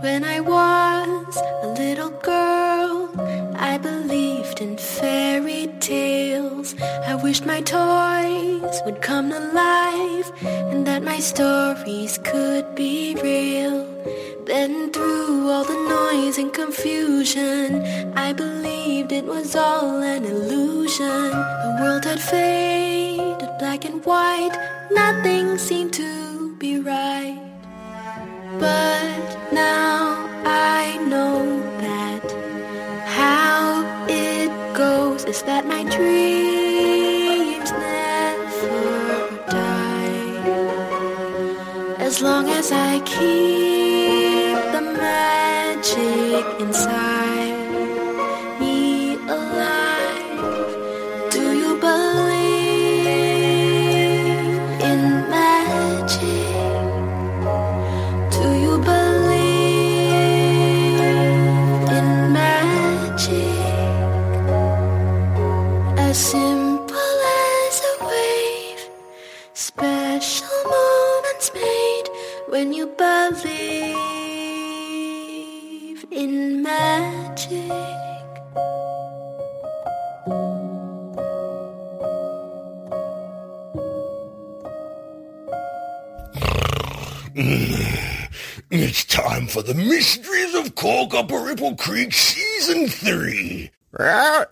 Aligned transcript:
When 0.00 0.22
I 0.22 0.38
was 0.38 1.36
a 1.62 1.74
little 1.76 2.10
girl, 2.10 3.10
I 3.56 3.78
believed 3.78 4.60
in 4.60 4.76
fairy 4.76 5.68
tales. 5.80 6.76
I 6.80 7.16
wished 7.16 7.44
my 7.44 7.60
toys 7.62 8.80
would 8.84 9.02
come 9.02 9.30
to 9.30 9.40
life 9.40 10.30
and 10.42 10.86
that 10.86 11.02
my 11.02 11.18
stories 11.18 12.18
could 12.18 12.76
be 12.76 13.16
real. 13.16 13.97
Then 14.58 14.90
through 14.90 15.48
all 15.52 15.62
the 15.62 15.78
noise 15.88 16.36
and 16.36 16.52
confusion, 16.52 17.80
I 18.16 18.32
believed 18.32 19.12
it 19.12 19.24
was 19.24 19.54
all 19.54 20.02
an 20.02 20.24
illusion. 20.24 21.30
The 21.64 21.78
world 21.80 22.04
had 22.04 22.20
faded 22.20 23.50
black 23.60 23.84
and 23.84 24.04
white, 24.04 24.56
nothing 24.90 25.58
seemed 25.58 25.92
to 25.92 26.56
be 26.56 26.80
right. 26.80 27.40
But 28.58 29.52
now 29.52 30.26
I 30.44 30.98
know 31.06 31.38
that 31.84 32.24
how 33.06 33.86
it 34.08 34.50
goes 34.74 35.24
is 35.24 35.40
that 35.42 35.68
my 35.68 35.84
dreams 35.84 37.70
never 37.70 39.36
die. 39.46 40.34
As 42.00 42.20
long 42.20 42.48
as 42.48 42.72
I 42.72 42.98
keep 43.02 43.57
inside 46.60 46.97
the 89.68 89.74
Mysteries 89.74 90.54
of 90.54 90.74
Corkuparipple 90.74 91.76
Creek 91.76 92.14
Season 92.14 92.88
3. 92.88 93.70
Uh, 94.00 94.46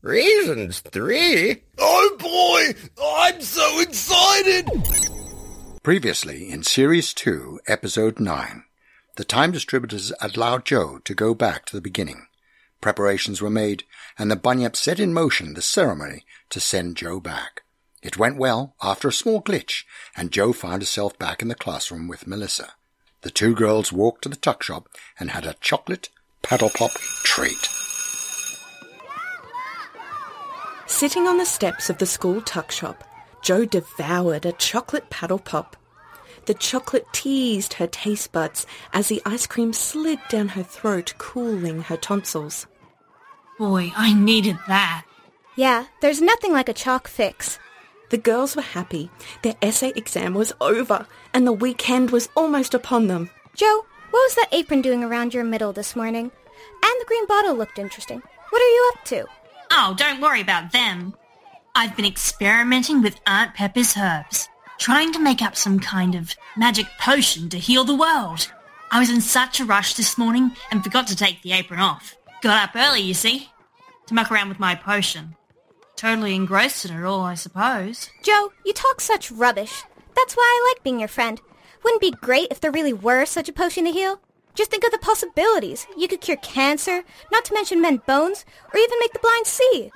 reasons 0.00 0.80
three? 0.80 1.64
Oh 1.76 2.16
boy, 2.18 2.80
I'm 2.98 3.42
so 3.42 3.80
excited! 3.80 4.70
Previously 5.82 6.50
in 6.50 6.62
Series 6.62 7.12
2, 7.12 7.60
Episode 7.66 8.18
9, 8.18 8.64
the 9.16 9.24
time 9.24 9.52
distributors 9.52 10.10
allowed 10.22 10.64
Jo 10.64 11.00
to 11.04 11.14
go 11.14 11.34
back 11.34 11.66
to 11.66 11.76
the 11.76 11.82
beginning. 11.82 12.26
Preparations 12.80 13.42
were 13.42 13.50
made, 13.50 13.84
and 14.18 14.30
the 14.30 14.36
Bunyip 14.36 14.74
set 14.74 14.98
in 14.98 15.12
motion 15.12 15.52
the 15.52 15.60
ceremony 15.60 16.24
to 16.48 16.60
send 16.60 16.96
Jo 16.96 17.20
back. 17.20 17.60
It 18.02 18.16
went 18.16 18.38
well 18.38 18.74
after 18.82 19.08
a 19.08 19.12
small 19.12 19.42
glitch, 19.42 19.84
and 20.16 20.32
Jo 20.32 20.54
found 20.54 20.80
herself 20.80 21.18
back 21.18 21.42
in 21.42 21.48
the 21.48 21.54
classroom 21.54 22.08
with 22.08 22.26
Melissa. 22.26 22.72
The 23.22 23.30
two 23.30 23.54
girls 23.54 23.92
walked 23.92 24.22
to 24.22 24.28
the 24.28 24.36
tuck 24.36 24.62
shop 24.62 24.88
and 25.18 25.30
had 25.30 25.46
a 25.46 25.54
chocolate 25.60 26.08
paddle 26.42 26.70
pop 26.70 26.90
treat. 27.22 27.68
Sitting 30.86 31.26
on 31.26 31.38
the 31.38 31.46
steps 31.46 31.88
of 31.88 31.98
the 31.98 32.06
school 32.06 32.40
tuck 32.40 32.70
shop, 32.70 33.04
Jo 33.42 33.64
devoured 33.64 34.44
a 34.44 34.52
chocolate 34.52 35.08
paddle 35.08 35.38
pop. 35.38 35.76
The 36.46 36.54
chocolate 36.54 37.06
teased 37.12 37.74
her 37.74 37.86
taste 37.86 38.32
buds 38.32 38.66
as 38.92 39.06
the 39.06 39.22
ice 39.24 39.46
cream 39.46 39.72
slid 39.72 40.18
down 40.28 40.48
her 40.48 40.64
throat, 40.64 41.14
cooling 41.18 41.82
her 41.82 41.96
tonsils. 41.96 42.66
Boy, 43.58 43.92
I 43.96 44.12
needed 44.12 44.58
that. 44.66 45.04
Yeah, 45.56 45.86
there's 46.00 46.20
nothing 46.20 46.52
like 46.52 46.68
a 46.68 46.74
chalk 46.74 47.06
fix. 47.06 47.60
The 48.10 48.18
girls 48.18 48.56
were 48.56 48.62
happy. 48.62 49.10
Their 49.42 49.54
essay 49.62 49.92
exam 49.94 50.34
was 50.34 50.52
over, 50.60 51.06
and 51.34 51.46
the 51.46 51.52
weekend 51.52 52.10
was 52.10 52.28
almost 52.36 52.74
upon 52.74 53.06
them. 53.06 53.30
Jo, 53.54 53.84
what 54.10 54.20
was 54.20 54.34
that 54.34 54.48
apron 54.52 54.82
doing 54.82 55.02
around 55.02 55.34
your 55.34 55.44
middle 55.44 55.72
this 55.72 55.96
morning? 55.96 56.30
And 56.84 57.00
the 57.00 57.06
green 57.06 57.26
bottle 57.26 57.54
looked 57.54 57.78
interesting. 57.78 58.22
What 58.50 58.62
are 58.62 58.64
you 58.66 58.92
up 58.94 59.04
to? 59.06 59.26
Oh, 59.70 59.94
don't 59.96 60.20
worry 60.20 60.40
about 60.40 60.72
them. 60.72 61.14
I've 61.74 61.96
been 61.96 62.04
experimenting 62.04 63.00
with 63.00 63.20
Aunt 63.26 63.54
Pepper's 63.54 63.96
herbs, 63.96 64.48
trying 64.78 65.12
to 65.12 65.18
make 65.18 65.40
up 65.40 65.56
some 65.56 65.80
kind 65.80 66.14
of 66.14 66.34
magic 66.56 66.86
potion 67.00 67.48
to 67.48 67.58
heal 67.58 67.84
the 67.84 67.96
world. 67.96 68.52
I 68.90 69.00
was 69.00 69.08
in 69.08 69.22
such 69.22 69.58
a 69.58 69.64
rush 69.64 69.94
this 69.94 70.18
morning 70.18 70.52
and 70.70 70.84
forgot 70.84 71.06
to 71.06 71.16
take 71.16 71.40
the 71.40 71.52
apron 71.52 71.80
off. 71.80 72.14
Got 72.42 72.68
up 72.68 72.76
early, 72.76 73.00
you 73.00 73.14
see, 73.14 73.48
to 74.06 74.14
muck 74.14 74.30
around 74.30 74.50
with 74.50 74.60
my 74.60 74.74
potion. 74.74 75.34
Totally 75.96 76.34
engrossed 76.34 76.84
in 76.84 76.94
it 76.94 77.04
all, 77.04 77.22
I 77.22 77.34
suppose. 77.34 78.10
Jo, 78.22 78.52
you 78.66 78.74
talk 78.74 79.00
such 79.00 79.30
rubbish. 79.30 79.82
That's 80.22 80.36
why 80.36 80.44
I 80.44 80.70
like 80.70 80.84
being 80.84 81.00
your 81.00 81.08
friend. 81.08 81.40
Wouldn't 81.82 82.00
it 82.00 82.12
be 82.12 82.24
great 82.24 82.46
if 82.52 82.60
there 82.60 82.70
really 82.70 82.92
were 82.92 83.26
such 83.26 83.48
a 83.48 83.52
potion 83.52 83.86
to 83.86 83.90
heal? 83.90 84.20
Just 84.54 84.70
think 84.70 84.84
of 84.84 84.92
the 84.92 84.98
possibilities. 84.98 85.88
You 85.98 86.06
could 86.06 86.20
cure 86.20 86.36
cancer, 86.36 87.02
not 87.32 87.44
to 87.46 87.54
mention 87.54 87.80
mend 87.80 88.06
bones, 88.06 88.44
or 88.72 88.78
even 88.78 89.00
make 89.00 89.12
the 89.14 89.18
blind 89.18 89.48
see. 89.48 89.90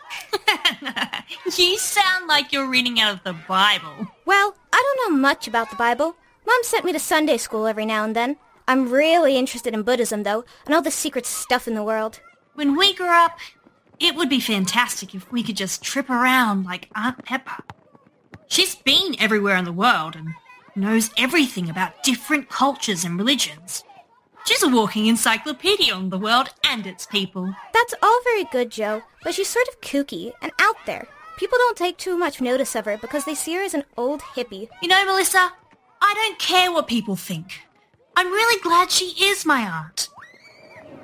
you 1.63 1.79
sound 1.79 2.27
like 2.27 2.53
you're 2.53 2.69
reading 2.69 2.99
out 2.99 3.15
of 3.15 3.23
the 3.23 3.37
Bible. 3.47 4.09
Well, 4.25 4.57
I 4.73 4.83
don't 4.83 5.13
know 5.13 5.17
much 5.17 5.47
about 5.47 5.71
the 5.71 5.77
Bible. 5.77 6.17
Mom 6.45 6.59
sent 6.65 6.85
me 6.85 6.93
to 6.93 6.99
Sunday 6.99 7.37
school 7.37 7.69
every 7.69 7.87
now 7.87 8.03
and 8.03 8.17
then. 8.17 8.37
I'm 8.67 8.91
really 8.91 9.37
interested 9.37 9.75
in 9.75 9.85
Buddhism, 9.85 10.25
though, 10.25 10.45
and 10.65 10.75
all 10.75 10.83
the 10.83 10.91
secret 10.91 11.25
stuff 11.25 11.69
in 11.69 11.77
the 11.77 11.85
world. 11.85 12.19
When 12.55 12.75
we 12.75 12.95
grow 12.95 13.13
up, 13.13 13.39
it 14.01 14.17
would 14.17 14.29
be 14.29 14.41
fantastic 14.41 15.15
if 15.15 15.31
we 15.31 15.45
could 15.45 15.57
just 15.57 15.85
trip 15.85 16.11
around 16.11 16.65
like 16.65 16.89
Aunt 16.97 17.25
Pepper. 17.25 17.63
She's 18.49 18.75
been 18.75 19.17
everywhere 19.19 19.57
in 19.57 19.65
the 19.65 19.73
world 19.73 20.17
and 20.17 20.35
knows 20.75 21.11
everything 21.17 21.69
about 21.69 22.03
different 22.03 22.49
cultures 22.49 23.05
and 23.05 23.19
religions. 23.19 23.83
She's 24.47 24.63
a 24.63 24.69
walking 24.69 25.07
encyclopedia 25.07 25.93
on 25.93 26.11
the 26.11 26.19
world 26.19 26.51
and 26.65 26.87
its 26.87 27.07
people. 27.07 27.53
That's 27.73 27.95
all 28.03 28.21
very 28.23 28.45
good, 28.45 28.71
Jo, 28.71 29.03
but 29.25 29.35
she's 29.35 29.49
sort 29.49 29.67
of 29.69 29.81
kooky 29.81 30.33
and 30.41 30.53
out 30.61 30.77
there. 30.87 31.09
People 31.37 31.59
don't 31.59 31.77
take 31.77 31.99
too 31.99 32.17
much 32.17 32.41
notice 32.41 32.75
of 32.77 32.85
her 32.85 32.97
because 32.97 33.25
they 33.25 33.35
see 33.35 33.55
her 33.55 33.63
as 33.63 33.75
an 33.75 33.85
old 33.97 34.21
hippie. 34.21 34.69
You 34.81 34.89
know, 34.89 35.05
Melissa, 35.05 35.53
I 36.01 36.15
don't 36.15 36.39
care 36.39 36.71
what 36.71 36.87
people 36.87 37.17
think. 37.17 37.63
I'm 38.17 38.29
really 38.29 38.61
glad 38.63 38.91
she 38.91 39.13
is 39.25 39.45
my 39.45 39.61
aunt. 39.63 40.09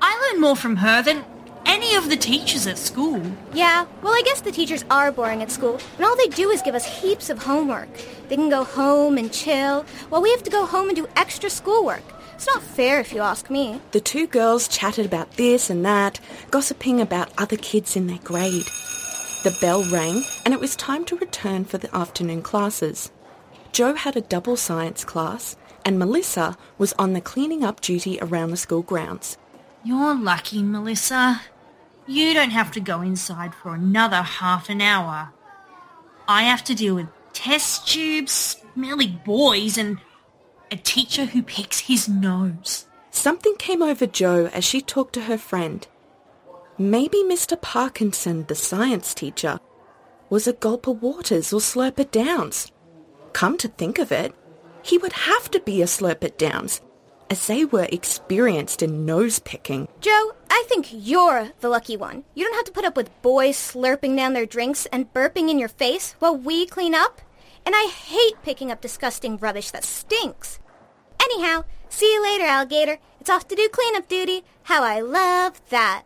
I 0.01 0.31
learn 0.33 0.41
more 0.41 0.57
from 0.57 0.77
her 0.77 1.03
than 1.03 1.25
any 1.73 1.95
of 1.95 2.11
the 2.11 2.17
teachers 2.17 2.67
at 2.67 2.77
school. 2.77 3.23
Yeah, 3.55 3.87
well, 4.03 4.13
I 4.13 4.21
guess 4.27 4.43
the 4.43 4.53
teachers 4.53 4.85
are 4.91 5.11
boring 5.11 5.41
at 5.41 5.51
school, 5.51 5.81
and 5.97 6.05
all 6.05 6.15
they 6.17 6.27
do 6.27 6.51
is 6.51 6.61
give 6.61 6.75
us 6.75 7.01
heaps 7.01 7.31
of 7.31 7.43
homework. 7.43 7.89
They 8.29 8.37
can 8.37 8.51
go 8.51 8.63
home 8.63 9.17
and 9.17 9.33
chill, 9.33 9.87
while 10.11 10.21
we 10.21 10.31
have 10.33 10.43
to 10.43 10.51
go 10.51 10.67
home 10.67 10.89
and 10.89 10.97
do 10.97 11.09
extra 11.17 11.49
schoolwork. 11.49 12.03
It's 12.35 12.47
not 12.47 12.63
fair 12.63 13.01
if 13.01 13.15
you 13.15 13.23
ask 13.23 13.49
me. 13.49 13.81
The 13.93 14.01
two 14.01 14.27
girls 14.27 14.69
chatted 14.69 15.07
about 15.07 15.33
this 15.39 15.71
and 15.71 15.83
that, 15.87 16.21
gossiping 16.51 17.01
about 17.01 17.33
other 17.39 17.57
kids 17.57 17.97
in 17.97 18.07
their 18.07 18.19
grade. 18.19 18.69
The 19.43 19.57
bell 19.63 19.83
rang, 19.91 20.25
and 20.45 20.53
it 20.53 20.61
was 20.61 20.77
time 20.77 21.07
to 21.07 21.17
return 21.17 21.65
for 21.65 21.79
the 21.79 21.95
afternoon 21.97 22.43
classes. 22.43 23.11
Jo 23.73 23.95
had 23.95 24.15
a 24.15 24.21
double 24.21 24.59
science 24.59 25.05
class, 25.05 25.57
and 25.87 25.99
Melissa 25.99 26.59
was 26.77 26.93
on 26.99 27.15
the 27.15 27.23
cleaning 27.23 27.65
up 27.65 27.81
duty 27.81 28.19
around 28.21 28.51
the 28.51 28.59
school 28.59 28.83
grounds. 28.83 29.39
You're 29.85 30.15
lucky, 30.15 30.63
Melissa. 30.63 31.41
You 32.13 32.35
don't 32.35 32.51
have 32.51 32.71
to 32.73 32.81
go 32.81 33.01
inside 33.01 33.55
for 33.55 33.75
another 33.75 34.21
half 34.21 34.69
an 34.69 34.83
hour. 34.83 35.33
I 36.29 36.43
have 36.43 36.63
to 36.65 36.75
deal 36.75 36.97
with 36.97 37.07
test 37.33 37.89
tubes, 37.89 38.63
smelly 38.75 39.19
boys, 39.25 39.79
and 39.79 39.97
a 40.71 40.77
teacher 40.77 41.25
who 41.25 41.43
picks 41.43 41.79
his 41.79 42.11
nose. 42.11 42.85
Something 43.11 43.55
came 43.57 43.81
over 43.81 44.07
Jo 44.07 44.51
as 44.53 44.63
she 44.63 44.83
talked 44.83 45.15
to 45.15 45.23
her 45.23 45.39
friend. 45.39 45.89
Maybe 46.77 47.23
Mr. 47.25 47.59
Parkinson, 47.59 48.45
the 48.47 48.55
science 48.55 49.15
teacher, 49.15 49.59
was 50.29 50.47
a 50.47 50.53
Gulper 50.53 50.95
Waters 50.95 51.51
or 51.51 51.61
Slurper 51.61 52.11
Downs. 52.11 52.71
Come 53.33 53.57
to 53.57 53.69
think 53.69 53.99
of 53.99 54.13
it, 54.13 54.35
he 54.83 54.99
would 54.99 55.15
have 55.15 55.51
to 55.53 55.61
be 55.61 55.81
a 55.81 55.87
Slurper 55.87 56.37
Downs, 56.37 56.83
as 57.33 57.47
they 57.47 57.65
were 57.65 57.89
experienced 57.91 58.83
in 58.83 59.07
nose 59.07 59.39
picking. 59.39 59.89
Jo, 60.03 60.33
I 60.51 60.65
think 60.69 60.89
you're 60.93 61.51
the 61.61 61.71
lucky 61.71 61.97
one. 61.97 62.25
You 62.35 62.45
don't 62.45 62.57
have 62.57 62.67
to 62.67 62.73
put 62.73 62.85
up 62.85 62.95
with 62.95 63.23
boys 63.23 63.57
slurping 63.57 64.15
down 64.15 64.35
their 64.35 64.45
drinks 64.45 64.85
and 64.93 65.11
burping 65.15 65.49
in 65.49 65.59
your 65.59 65.71
face 65.71 66.15
while 66.19 66.37
we 66.37 66.67
clean 66.67 66.95
up. 66.95 67.23
And 67.65 67.75
I 67.75 67.91
hate 67.91 68.43
picking 68.43 68.71
up 68.71 68.83
disgusting 68.83 69.39
rubbish 69.39 69.71
that 69.71 69.83
stinks. 69.83 70.59
Anyhow, 71.23 71.65
see 71.89 72.13
you 72.13 72.23
later, 72.23 72.45
alligator. 72.45 72.99
It's 73.19 73.31
off 73.31 73.49
to 73.49 73.57
do 73.57 73.67
cleanup 73.73 74.09
duty. 74.09 74.45
How 74.65 74.85
I 74.85 75.01
love 75.01 75.63
that. 75.71 76.03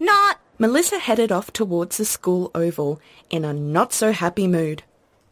Not. 0.00 0.40
Melissa 0.58 0.98
headed 0.98 1.30
off 1.30 1.52
towards 1.52 1.96
the 1.96 2.04
school 2.04 2.50
oval 2.56 3.00
in 3.30 3.44
a 3.44 3.52
not 3.52 3.92
so 3.92 4.10
happy 4.10 4.48
mood. 4.48 4.82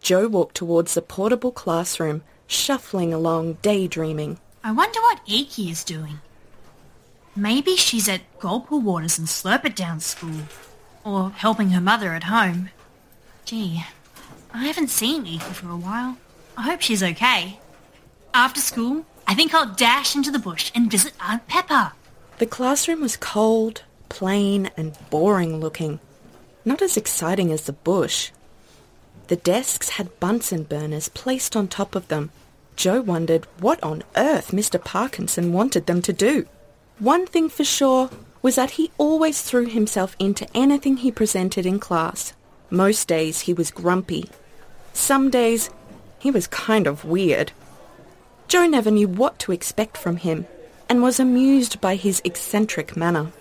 Jo 0.01 0.29
walked 0.29 0.55
towards 0.55 0.95
the 0.95 1.03
portable 1.03 1.51
classroom, 1.51 2.23
shuffling 2.47 3.13
along, 3.13 3.55
daydreaming. 3.63 4.39
I 4.67 4.73
wonder 4.73 4.99
what 5.03 5.27
Eiki 5.27 5.71
is 5.71 5.85
doing. 5.85 6.21
Maybe 7.37 7.77
she's 7.77 8.09
at 8.09 8.23
Gulper 8.39 8.81
Waters 8.81 9.19
and 9.19 9.29
Slurpit 9.29 9.75
Down 9.75 10.01
school, 10.01 10.41
or 11.05 11.29
helping 11.33 11.71
her 11.71 11.83
mother 11.83 12.15
at 12.15 12.25
home. 12.25 12.71
Gee, 13.45 13.85
I 14.55 14.65
haven't 14.65 14.89
seen 14.89 15.27
Eiki 15.27 15.53
for 15.53 15.69
a 15.69 15.77
while. 15.77 16.17
I 16.57 16.63
hope 16.63 16.81
she's 16.81 17.03
okay. 17.03 17.61
After 18.33 18.59
school, 18.63 19.05
I 19.27 19.35
think 19.35 19.53
I'll 19.53 19.75
dash 19.75 20.17
into 20.17 20.31
the 20.31 20.39
bush 20.39 20.73
and 20.75 20.91
visit 20.91 21.13
Aunt 21.21 21.47
Pepper. 21.47 21.93
The 22.39 22.47
classroom 22.47 23.03
was 23.03 23.19
cold, 23.19 23.83
plain, 24.09 24.71
and 24.79 24.97
boring 25.11 25.61
looking. 25.61 26.01
Not 26.65 26.81
as 26.81 26.97
exciting 26.97 27.53
as 27.53 27.67
the 27.67 27.75
bush. 27.75 28.31
The 29.29 29.37
desks 29.37 29.91
had 29.91 30.19
Bunsen 30.21 30.63
burners 30.63 31.11
placed 31.11 31.55
on 31.55 31.69
top 31.69 31.95
of 31.95 32.09
them. 32.09 32.31
Jo 32.77 33.01
wondered 33.01 33.47
what 33.61 33.83
on 33.83 34.03
earth 34.17 34.51
Mr. 34.51 34.83
Parkinson 34.83 35.53
wanted 35.53 35.87
them 35.87 36.03
to 36.03 36.13
do. 36.13 36.47
One 36.99 37.27
thing 37.27 37.49
for 37.49 37.65
sure 37.65 38.11
was 38.43 38.57
that 38.57 38.73
he 38.73 38.91
always 38.99 39.43
threw 39.43 39.67
himself 39.67 40.15
into 40.19 40.47
anything 40.55 40.99
he 40.99 41.11
presented 41.11 41.67
in 41.67 41.79
class. 41.79 42.35
Most 42.71 43.09
days 43.09 43.41
he 43.41 43.55
was 43.55 43.71
grumpy. 43.71 44.29
Some 44.93 45.31
days 45.31 45.71
he 46.19 46.31
was 46.31 46.47
kind 46.47 46.87
of 46.87 47.05
weird. 47.05 47.53
Jo 48.49 48.67
never 48.67 48.91
knew 48.91 49.09
what 49.09 49.39
to 49.41 49.53
expect 49.53 49.97
from 49.97 50.17
him 50.17 50.47
and 50.89 51.03
was 51.03 51.19
amused 51.19 51.81
by 51.81 51.97
his 51.97 52.21
eccentric 52.25 52.97
manner. 52.97 53.33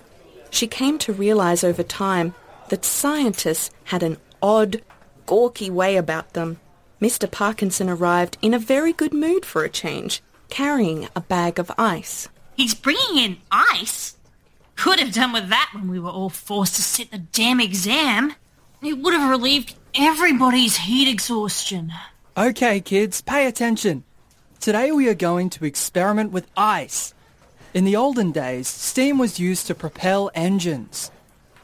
She 0.50 0.68
came 0.68 0.98
to 1.00 1.14
realize 1.14 1.64
over 1.64 1.84
time 1.84 2.34
that 2.70 2.86
scientists 2.86 3.72
had 3.86 4.04
an 4.04 4.18
odd, 4.42 4.82
gawky 5.26 5.70
way 5.70 5.98
about 5.98 6.34
them. 6.34 6.60
Mr. 7.04 7.30
Parkinson 7.30 7.90
arrived 7.90 8.38
in 8.42 8.54
a 8.54 8.58
very 8.58 8.94
good 8.94 9.14
mood 9.14 9.46
for 9.46 9.66
a 9.66 9.70
change, 9.70 10.24
carrying 10.48 11.10
a 11.18 11.20
bag 11.20 11.60
of 11.60 11.70
ice. 11.78 12.30
He's 12.56 12.74
bringing 12.74 13.18
in 13.18 13.38
ice? 13.52 14.16
Could 14.78 15.02
have 15.02 15.12
done 15.12 15.34
with 15.34 15.50
that 15.50 15.72
when 15.74 15.90
we 15.90 16.00
were 16.00 16.10
all 16.10 16.30
forced 16.30 16.76
to 16.76 16.82
sit 16.82 17.12
the 17.12 17.18
damn 17.18 17.60
exam. 17.60 18.36
It 18.82 19.00
would 19.00 19.14
have 19.14 19.30
relieved 19.30 19.76
everybody's 19.94 20.78
heat 20.78 21.10
exhaustion. 21.10 21.92
Okay, 22.38 22.80
kids, 22.80 23.20
pay 23.20 23.48
attention. 23.48 24.06
Today 24.62 24.94
we 24.94 25.10
are 25.10 25.14
going 25.14 25.50
to 25.50 25.66
experiment 25.66 26.32
with 26.32 26.48
ice. 26.56 27.14
In 27.74 27.84
the 27.84 27.98
olden 27.98 28.32
days, 28.32 28.70
steam 28.70 29.18
was 29.18 29.42
used 29.42 29.68
to 29.68 29.76
propel 29.76 30.32
engines. 30.34 31.12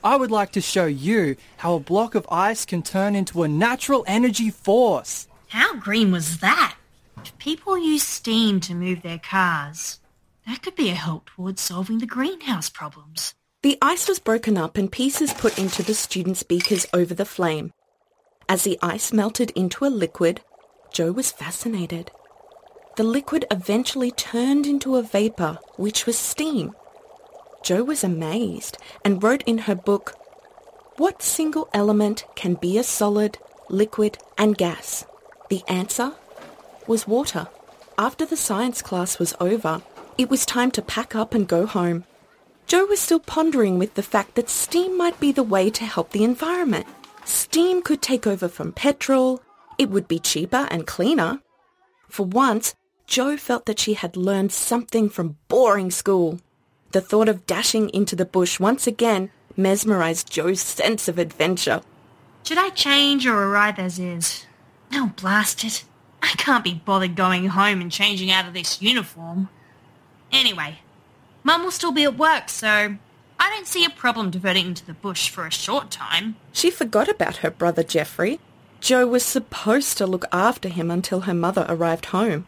I 0.04 0.18
would 0.18 0.32
like 0.32 0.52
to 0.52 0.62
show 0.62 0.86
you 0.86 1.38
how 1.58 1.76
a 1.76 1.80
block 1.80 2.14
of 2.14 2.28
ice 2.30 2.66
can 2.66 2.84
turn 2.84 3.16
into 3.16 3.44
a 3.44 3.48
natural 3.48 4.04
energy 4.06 4.50
force. 4.50 5.28
How 5.50 5.76
green 5.76 6.12
was 6.12 6.38
that? 6.38 6.76
If 7.18 7.38
people 7.40 7.76
use 7.76 8.04
steam 8.04 8.60
to 8.62 8.76
move 8.76 9.02
their 9.02 9.18
cars, 9.18 10.00
that 10.48 10.62
could 10.62 10.76
be 10.76 10.90
a 10.90 10.96
help 10.96 11.32
towards 11.32 11.62
solving 11.62 11.98
the 11.98 12.06
greenhouse 12.06 12.70
problems. 12.70 13.34
The 13.64 13.78
ice 13.82 14.08
was 14.08 14.20
broken 14.20 14.58
up 14.58 14.78
and 14.78 14.92
pieces 14.92 15.34
put 15.34 15.58
into 15.58 15.82
the 15.82 15.96
students' 15.96 16.44
beakers 16.44 16.86
over 16.94 17.16
the 17.16 17.26
flame. 17.26 17.74
As 18.48 18.64
the 18.64 18.78
ice 18.82 19.12
melted 19.12 19.50
into 19.52 19.86
a 19.86 19.90
liquid, 19.90 20.42
Jo 20.94 21.12
was 21.12 21.32
fascinated. 21.32 22.12
The 22.96 23.04
liquid 23.04 23.46
eventually 23.50 24.12
turned 24.12 24.68
into 24.68 24.98
a 24.98 25.04
vapor, 25.04 25.58
which 25.78 26.06
was 26.06 26.18
steam. 26.18 26.76
Jo 27.64 27.84
was 27.84 28.04
amazed 28.04 28.78
and 29.04 29.22
wrote 29.24 29.44
in 29.48 29.60
her 29.60 29.76
book, 29.76 30.14
What 30.98 31.24
single 31.24 31.70
element 31.74 32.26
can 32.36 32.54
be 32.54 32.78
a 32.78 32.84
solid, 32.84 33.40
liquid, 33.68 34.20
and 34.38 34.56
gas? 34.56 35.06
The 35.50 35.64
answer 35.68 36.14
was 36.88 37.08
water. 37.08 37.48
After 37.98 38.26
the 38.26 38.38
science 38.38 38.82
class 38.82 39.20
was 39.20 39.34
over, 39.40 39.82
it 40.18 40.30
was 40.30 40.46
time 40.46 40.72
to 40.72 40.82
pack 40.82 41.16
up 41.16 41.34
and 41.34 41.48
go 41.48 41.66
home. 41.66 42.06
Jo 42.68 42.86
was 42.86 43.00
still 43.00 43.20
pondering 43.20 43.80
with 43.80 43.96
the 43.96 44.04
fact 44.04 44.36
that 44.36 44.50
steam 44.50 44.96
might 44.96 45.20
be 45.20 45.32
the 45.32 45.44
way 45.44 45.72
to 45.72 45.86
help 45.86 46.12
the 46.12 46.24
environment. 46.24 46.86
Steam 47.26 47.82
could 47.82 48.02
take 48.02 48.28
over 48.28 48.48
from 48.48 48.72
petrol. 48.72 49.42
It 49.80 49.90
would 49.90 50.08
be 50.08 50.20
cheaper 50.20 50.68
and 50.70 50.86
cleaner. 50.86 51.42
For 52.08 52.28
once, 52.28 52.76
Jo 53.08 53.38
felt 53.38 53.66
that 53.66 53.80
she 53.80 53.96
had 53.96 54.16
learned 54.16 54.52
something 54.52 55.10
from 55.10 55.38
boring 55.48 55.90
school. 55.90 56.40
The 56.92 57.02
thought 57.02 57.28
of 57.28 57.48
dashing 57.48 57.90
into 57.90 58.16
the 58.16 58.26
bush 58.26 58.60
once 58.60 58.86
again 58.86 59.32
mesmerized 59.58 60.32
Jo's 60.32 60.62
sense 60.62 61.08
of 61.08 61.18
adventure. 61.18 61.82
Should 62.44 62.60
I 62.60 62.70
change 62.70 63.26
or 63.26 63.36
arrive 63.36 63.80
as 63.80 63.98
is? 63.98 64.46
No, 64.92 65.08
blast 65.16 65.64
it. 65.64 65.86
I 66.22 66.30
can't 66.38 66.64
be 66.64 66.74
bothered 66.74 67.16
going 67.16 67.48
home 67.48 67.82
and 67.82 67.92
changing 67.92 68.32
out 68.32 68.48
of 68.48 68.54
this 68.54 68.82
uniform. 68.82 69.50
Anyway, 70.32 70.80
Mum 71.44 71.64
will 71.64 71.72
still 71.72 71.92
be 71.92 72.04
at 72.04 72.18
work, 72.18 72.50
so 72.50 72.68
I 73.40 73.50
don't 73.50 73.68
see 73.68 73.86
a 73.86 73.90
problem 73.90 74.30
diverting 74.30 74.68
into 74.68 74.86
the 74.86 74.94
bush 74.94 75.30
for 75.30 75.46
a 75.48 75.52
short 75.52 75.90
time. 75.90 76.36
She 76.52 76.70
forgot 76.70 77.08
about 77.08 77.38
her 77.38 77.50
brother 77.50 77.84
Geoffrey. 77.84 78.40
Jo 78.82 79.08
was 79.08 79.24
supposed 79.24 79.98
to 79.98 80.08
look 80.08 80.26
after 80.32 80.70
him 80.70 80.92
until 80.92 81.22
her 81.22 81.34
mother 81.34 81.66
arrived 81.70 82.08
home. 82.08 82.48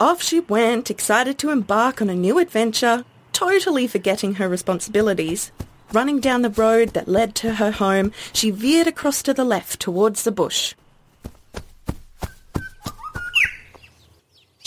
Off 0.00 0.22
she 0.22 0.40
went, 0.40 0.90
excited 0.90 1.38
to 1.38 1.50
embark 1.50 2.00
on 2.00 2.08
a 2.08 2.14
new 2.14 2.38
adventure, 2.38 3.04
totally 3.32 3.86
forgetting 3.86 4.34
her 4.34 4.48
responsibilities. 4.48 5.52
Running 5.92 6.20
down 6.20 6.42
the 6.42 6.50
road 6.50 6.90
that 6.90 7.08
led 7.08 7.34
to 7.36 7.54
her 7.54 7.72
home, 7.72 8.12
she 8.32 8.50
veered 8.50 8.86
across 8.86 9.22
to 9.22 9.34
the 9.34 9.44
left 9.44 9.80
towards 9.80 10.24
the 10.24 10.32
bush. 10.32 10.74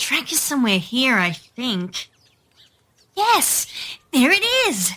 Track 0.04 0.32
is 0.32 0.40
somewhere 0.40 0.78
here, 0.78 1.14
I 1.16 1.32
think. 1.32 2.10
Yes, 3.16 3.66
there 4.12 4.30
it 4.30 4.44
is. 4.68 4.92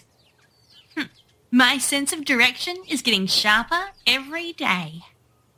Hm, 0.98 1.09
My 1.50 1.77
sense 1.77 2.12
of 2.12 2.25
direction 2.25 2.75
is 2.89 3.01
getting 3.01 3.25
sharper 3.25 3.92
every 4.06 4.51
day. 4.51 5.04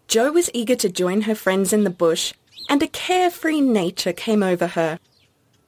Jo 0.08 0.32
was 0.32 0.52
eager 0.54 0.76
to 0.76 0.88
join 0.88 1.22
her 1.22 1.34
friends 1.34 1.74
in 1.74 1.84
the 1.84 1.90
bush, 1.90 2.32
and 2.70 2.84
a 2.84 2.88
carefree 2.88 3.60
nature 3.60 4.14
came 4.14 4.44
over 4.44 4.68
her. 4.68 5.00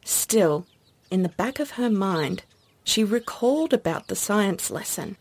Still, 0.05 0.67
in 1.09 1.23
the 1.23 1.29
back 1.29 1.59
of 1.59 1.71
her 1.71 1.89
mind, 1.89 2.43
she 2.83 3.03
recalled 3.03 3.73
about 3.73 4.09
the 4.09 4.15
science 4.15 4.69
lesson. 4.69 5.17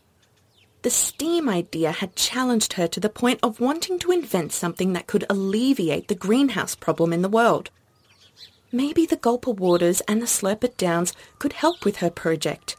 The 0.83 0.91
steam 0.91 1.49
idea 1.49 1.93
had 1.93 2.15
challenged 2.15 2.73
her 2.73 2.87
to 2.89 2.99
the 2.99 3.09
point 3.09 3.39
of 3.41 3.59
wanting 3.59 3.97
to 3.97 4.11
invent 4.11 4.51
something 4.51 4.93
that 4.93 5.07
could 5.07 5.25
alleviate 5.31 6.09
the 6.09 6.13
greenhouse 6.13 6.75
problem 6.75 7.11
in 7.11 7.23
the 7.23 7.27
world. 7.27 7.71
Maybe 8.71 9.05
the 9.05 9.17
Gulper 9.17 9.55
Waters 9.55 10.01
and 10.07 10.21
the 10.21 10.25
Slurpit 10.25 10.77
Downs 10.77 11.13
could 11.39 11.53
help 11.53 11.83
with 11.83 11.97
her 11.97 12.09
project. 12.09 12.77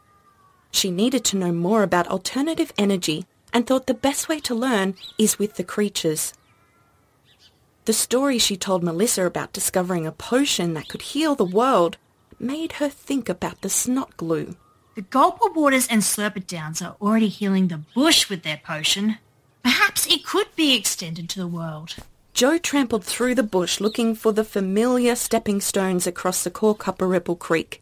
She 0.71 0.91
needed 0.91 1.23
to 1.27 1.37
know 1.37 1.53
more 1.53 1.83
about 1.83 2.09
alternative 2.09 2.73
energy 2.79 3.27
and 3.53 3.67
thought 3.67 3.87
the 3.87 3.95
best 3.95 4.29
way 4.29 4.41
to 4.41 4.55
learn 4.55 4.95
is 5.19 5.39
with 5.39 5.57
the 5.57 5.65
creatures. 5.65 6.33
The 7.85 7.93
story 7.93 8.39
she 8.39 8.57
told 8.57 8.83
Melissa 8.83 9.27
about 9.27 9.53
discovering 9.53 10.07
a 10.07 10.13
potion 10.13 10.73
that 10.75 10.89
could 10.89 11.03
heal 11.03 11.35
the 11.35 11.45
world 11.45 11.99
made 12.39 12.73
her 12.73 12.89
think 12.89 13.29
about 13.29 13.61
the 13.61 13.69
snot 13.69 14.17
glue. 14.17 14.57
The 14.95 15.03
Gulper 15.03 15.55
Waters 15.55 15.89
and 15.89 16.03
Slurpit 16.03 16.47
Downs 16.47 16.81
are 16.81 16.97
already 17.01 17.29
healing 17.29 17.69
the 17.69 17.83
bush 17.95 18.31
with 18.31 18.43
their 18.43 18.61
potion. 18.65 19.19
Perhaps 19.63 20.07
it 20.07 20.25
could 20.25 20.55
be 20.57 20.75
extended 20.75 21.29
to 21.31 21.39
the 21.39 21.47
world. 21.47 21.97
Jo 22.35 22.57
trampled 22.57 23.05
through 23.05 23.35
the 23.35 23.43
bush 23.43 23.79
looking 23.79 24.15
for 24.15 24.33
the 24.33 24.45
familiar 24.45 25.15
stepping 25.15 25.61
stones 25.61 26.07
across 26.07 26.43
the 26.43 26.51
Corcupper 26.51 27.21
Creek. 27.37 27.81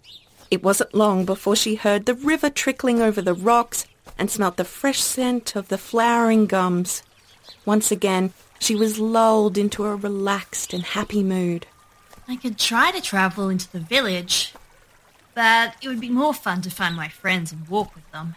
It 0.51 0.63
wasn't 0.63 0.95
long 0.95 1.25
before 1.25 1.55
she 1.55 1.77
heard 1.77 2.07
the 2.07 2.15
river 2.15 2.51
trickling 2.51 3.01
over 3.01 3.23
the 3.23 3.35
rocks 3.35 3.87
and 4.19 4.29
smelt 4.29 4.57
the 4.57 4.65
fresh 4.65 5.01
scent 5.01 5.55
of 5.55 5.69
the 5.69 5.79
flowering 5.79 6.47
gums. 6.47 7.05
Once 7.65 7.93
again, 7.93 8.33
she 8.59 8.75
was 8.75 8.99
lulled 8.99 9.57
into 9.57 9.85
a 9.85 9.95
relaxed 9.95 10.75
and 10.75 10.83
happy 10.83 11.23
mood. 11.23 11.67
I 12.27 12.35
could 12.35 12.59
try 12.59 12.91
to 12.91 13.01
travel 13.01 13.49
into 13.49 13.71
the 13.71 13.81
village, 13.81 14.53
but 15.35 15.77
it 15.81 15.87
would 15.87 16.01
be 16.01 16.11
more 16.11 16.35
fun 16.35 16.61
to 16.63 16.71
find 16.71 16.97
my 16.97 17.09
friends 17.09 17.53
and 17.53 17.69
walk 17.69 17.95
with 17.95 18.11
them. 18.11 18.35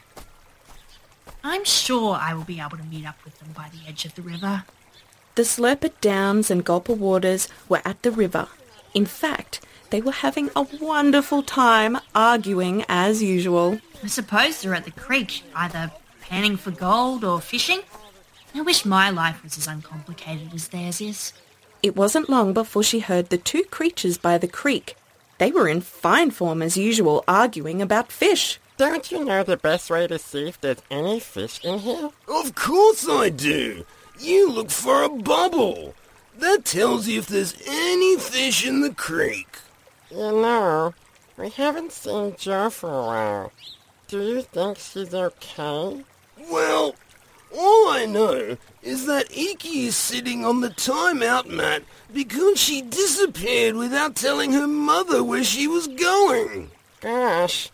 I'm 1.43 1.65
sure 1.65 2.15
I 2.15 2.35
will 2.35 2.43
be 2.43 2.59
able 2.59 2.77
to 2.77 2.83
meet 2.83 3.05
up 3.05 3.17
with 3.25 3.39
them 3.39 3.49
by 3.53 3.69
the 3.69 3.89
edge 3.89 4.05
of 4.05 4.13
the 4.13 4.21
river. 4.21 4.63
The 5.35 5.43
Slurpit 5.43 5.93
Downs 5.99 6.51
and 6.51 6.63
Gulper 6.63 6.95
Waters 6.95 7.47
were 7.67 7.81
at 7.83 8.01
the 8.03 8.11
river. 8.11 8.47
In 8.93 9.05
fact, 9.05 9.61
They 9.93 10.01
were 10.01 10.11
having 10.11 10.49
a 10.55 10.65
wonderful 10.81 11.43
time 11.43 11.99
arguing 12.15 12.83
as 12.89 13.21
usual. 13.21 13.79
I 14.03 14.07
suppose 14.07 14.59
they're 14.59 14.73
at 14.73 14.85
the 14.85 14.91
creek, 14.91 15.43
either 15.55 15.91
panning 16.19 16.57
for 16.57 16.71
gold 16.71 17.23
or 17.23 17.39
fishing. 17.39 17.81
I 18.55 18.61
wish 18.61 18.85
my 18.85 19.11
life 19.11 19.43
was 19.43 19.55
as 19.55 19.67
uncomplicated 19.67 20.51
as 20.51 20.69
theirs 20.69 20.99
is. 20.99 21.33
It 21.83 21.95
wasn't 21.95 22.27
long 22.27 22.53
before 22.53 22.81
she 22.81 23.01
heard 23.01 23.29
the 23.29 23.37
two 23.37 23.65
creatures 23.65 24.17
by 24.17 24.39
the 24.39 24.47
creek. 24.47 24.95
They 25.37 25.51
were 25.51 25.67
in 25.67 25.81
fine 25.81 26.31
form 26.31 26.63
as 26.63 26.75
usual, 26.75 27.23
arguing 27.27 27.79
about 27.79 28.11
fish. 28.11 28.59
Don't 28.77 29.11
you 29.11 29.23
know 29.23 29.43
the 29.43 29.57
best 29.57 29.91
way 29.91 30.07
to 30.07 30.17
see 30.17 30.47
if 30.47 30.59
there's 30.59 30.81
any 30.89 31.19
fish 31.19 31.63
in 31.63 31.77
here? 31.77 32.09
Of 32.27 32.55
course 32.55 33.07
I 33.07 33.29
do. 33.29 33.85
You 34.23 34.49
look 34.49 34.71
for 34.71 35.03
a 35.03 35.09
bubble. 35.09 35.93
That 36.37 36.63
tells 36.63 37.09
you 37.09 37.19
if 37.19 37.27
there's 37.27 37.55
any 37.67 38.17
fish 38.17 38.65
in 38.65 38.79
the 38.79 38.93
creek. 38.93 39.57
You 40.09 40.31
know, 40.31 40.93
we 41.37 41.49
haven't 41.49 41.91
seen 41.91 42.33
Jo 42.37 42.69
for 42.69 42.89
a 42.89 43.05
while. 43.05 43.51
Do 44.07 44.21
you 44.21 44.41
think 44.41 44.77
she's 44.77 45.13
okay? 45.13 46.05
Well, 46.49 46.95
all 47.53 47.89
I 47.89 48.05
know 48.07 48.55
is 48.81 49.05
that 49.07 49.27
Eiki 49.27 49.87
is 49.87 49.97
sitting 49.97 50.45
on 50.45 50.61
the 50.61 50.69
timeout 50.69 51.47
mat 51.47 51.83
because 52.13 52.57
she 52.57 52.81
disappeared 52.81 53.75
without 53.75 54.15
telling 54.15 54.53
her 54.53 54.67
mother 54.67 55.21
where 55.21 55.43
she 55.43 55.67
was 55.67 55.89
going. 55.89 56.71
Gosh, 57.01 57.69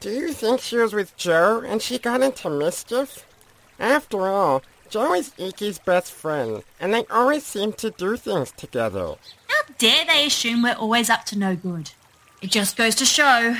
do 0.00 0.10
you 0.10 0.32
think 0.32 0.62
she 0.62 0.78
was 0.78 0.94
with 0.94 1.14
Jo 1.18 1.60
and 1.60 1.82
she 1.82 1.98
got 1.98 2.22
into 2.22 2.48
mischief? 2.48 3.26
After 3.78 4.26
all, 4.26 4.62
Jo 4.94 5.12
is 5.12 5.30
Eiki's 5.30 5.80
best 5.80 6.12
friend, 6.12 6.62
and 6.78 6.94
they 6.94 7.04
always 7.10 7.44
seem 7.44 7.72
to 7.72 7.90
do 7.90 8.16
things 8.16 8.52
together. 8.52 9.16
How 9.48 9.62
dare 9.76 10.04
they 10.06 10.26
assume 10.26 10.62
we're 10.62 10.74
always 10.74 11.10
up 11.10 11.24
to 11.24 11.36
no 11.36 11.56
good? 11.56 11.90
It 12.40 12.52
just 12.52 12.76
goes 12.76 12.94
to 12.94 13.04
show. 13.04 13.56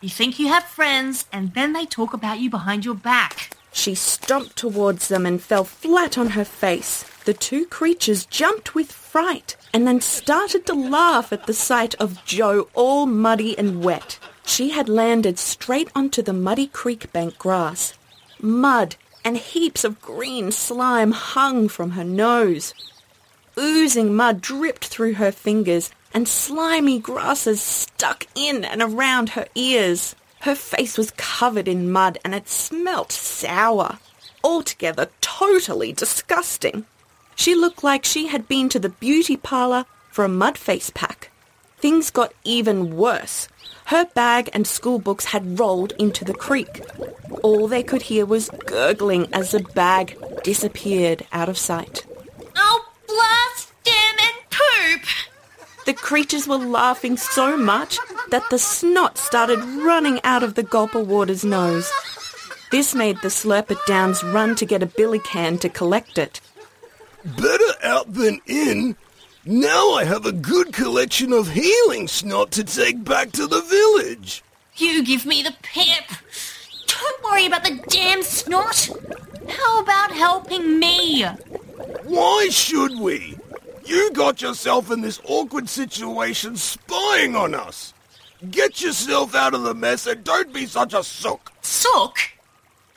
You 0.00 0.08
think 0.08 0.40
you 0.40 0.48
have 0.48 0.64
friends, 0.64 1.26
and 1.32 1.54
then 1.54 1.72
they 1.72 1.86
talk 1.86 2.14
about 2.14 2.40
you 2.40 2.50
behind 2.50 2.84
your 2.84 2.96
back. 2.96 3.56
She 3.72 3.94
stomped 3.94 4.56
towards 4.56 5.06
them 5.06 5.24
and 5.24 5.40
fell 5.40 5.62
flat 5.62 6.18
on 6.18 6.30
her 6.30 6.44
face. 6.44 7.04
The 7.26 7.34
two 7.34 7.66
creatures 7.66 8.26
jumped 8.26 8.74
with 8.74 8.90
fright 8.90 9.54
and 9.72 9.86
then 9.86 10.00
started 10.00 10.66
to 10.66 10.74
laugh 10.74 11.32
at 11.32 11.46
the 11.46 11.54
sight 11.54 11.94
of 12.00 12.24
Jo 12.24 12.66
all 12.74 13.06
muddy 13.06 13.56
and 13.56 13.84
wet. 13.84 14.18
She 14.44 14.70
had 14.70 14.88
landed 14.88 15.38
straight 15.38 15.92
onto 15.94 16.22
the 16.22 16.32
muddy 16.32 16.66
creek 16.66 17.12
bank 17.12 17.38
grass. 17.38 17.94
Mud 18.42 18.96
and 19.26 19.38
heaps 19.38 19.82
of 19.82 20.00
green 20.00 20.52
slime 20.52 21.10
hung 21.10 21.68
from 21.68 21.90
her 21.90 22.04
nose. 22.04 22.72
Oozing 23.58 24.14
mud 24.14 24.40
dripped 24.40 24.86
through 24.86 25.14
her 25.14 25.32
fingers 25.32 25.90
and 26.14 26.28
slimy 26.28 27.00
grasses 27.00 27.60
stuck 27.60 28.28
in 28.36 28.64
and 28.64 28.80
around 28.80 29.30
her 29.30 29.48
ears. 29.56 30.14
Her 30.42 30.54
face 30.54 30.96
was 30.96 31.10
covered 31.16 31.66
in 31.66 31.90
mud 31.90 32.18
and 32.24 32.36
it 32.36 32.48
smelt 32.48 33.10
sour. 33.10 33.98
Altogether 34.44 35.08
totally 35.20 35.92
disgusting. 35.92 36.86
She 37.34 37.56
looked 37.56 37.82
like 37.82 38.04
she 38.04 38.28
had 38.28 38.46
been 38.46 38.68
to 38.68 38.78
the 38.78 38.90
beauty 38.90 39.36
parlour 39.36 39.86
for 40.08 40.24
a 40.24 40.28
mud 40.28 40.56
face 40.56 40.90
pack. 40.94 41.32
Things 41.78 42.10
got 42.10 42.32
even 42.44 42.96
worse. 42.96 43.48
Her 43.86 44.06
bag 44.06 44.50
and 44.52 44.66
school 44.66 44.98
books 44.98 45.26
had 45.26 45.58
rolled 45.58 45.92
into 45.92 46.24
the 46.24 46.34
creek. 46.34 46.82
All 47.42 47.68
they 47.68 47.82
could 47.82 48.02
hear 48.02 48.26
was 48.26 48.50
gurgling 48.66 49.28
as 49.32 49.52
the 49.52 49.60
bag 49.60 50.18
disappeared 50.42 51.26
out 51.32 51.48
of 51.48 51.58
sight. 51.58 52.04
Oh, 52.56 52.92
blast, 53.06 53.72
damn, 53.84 54.18
and 54.18 54.50
poop! 54.50 55.02
The 55.84 55.94
creatures 55.94 56.48
were 56.48 56.56
laughing 56.56 57.16
so 57.16 57.56
much 57.56 57.98
that 58.30 58.48
the 58.50 58.58
snot 58.58 59.18
started 59.18 59.60
running 59.60 60.20
out 60.24 60.42
of 60.42 60.54
the 60.54 60.64
gulper 60.64 61.04
water's 61.04 61.44
nose. 61.44 61.90
This 62.72 62.94
made 62.94 63.22
the 63.22 63.28
Slurpit 63.28 63.78
Downs 63.86 64.24
run 64.24 64.56
to 64.56 64.66
get 64.66 64.82
a 64.82 64.86
billy 64.86 65.20
can 65.20 65.58
to 65.58 65.68
collect 65.68 66.18
it. 66.18 66.40
Better 67.24 67.72
out 67.84 68.12
than 68.12 68.40
in. 68.46 68.96
Now 69.48 69.92
I 69.92 70.02
have 70.02 70.26
a 70.26 70.32
good 70.32 70.72
collection 70.72 71.32
of 71.32 71.48
healing 71.48 72.08
snot 72.08 72.50
to 72.50 72.64
take 72.64 73.04
back 73.04 73.30
to 73.32 73.46
the 73.46 73.60
village. 73.60 74.42
You 74.74 75.04
give 75.04 75.24
me 75.24 75.44
the 75.44 75.54
pip. 75.62 76.04
Don't 76.88 77.22
worry 77.22 77.46
about 77.46 77.62
the 77.62 77.80
damn 77.86 78.24
snot. 78.24 78.90
How 79.48 79.82
about 79.82 80.10
helping 80.10 80.80
me? 80.80 81.22
Why 82.02 82.48
should 82.50 82.98
we? 82.98 83.38
You 83.84 84.10
got 84.10 84.42
yourself 84.42 84.90
in 84.90 85.00
this 85.00 85.20
awkward 85.24 85.68
situation 85.68 86.56
spying 86.56 87.36
on 87.36 87.54
us. 87.54 87.94
Get 88.50 88.82
yourself 88.82 89.36
out 89.36 89.54
of 89.54 89.62
the 89.62 89.74
mess 89.74 90.08
and 90.08 90.24
don't 90.24 90.52
be 90.52 90.66
such 90.66 90.92
a 90.92 91.04
sook. 91.04 91.52
Sook? 91.62 92.18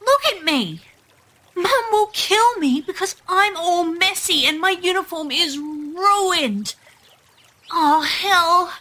Look 0.01 0.25
at 0.34 0.44
me. 0.44 0.82
Mum 1.56 1.84
will 1.91 2.08
kill 2.08 2.58
me 2.58 2.82
because 2.82 3.18
I'm 3.27 3.56
all 3.56 3.84
messy 3.84 4.48
and 4.48 4.60
my 4.60 4.72
uniform 4.72 5.29
is 5.29 5.60
ruined. 6.00 6.75
Oh, 7.72 8.01
hell. 8.01 8.74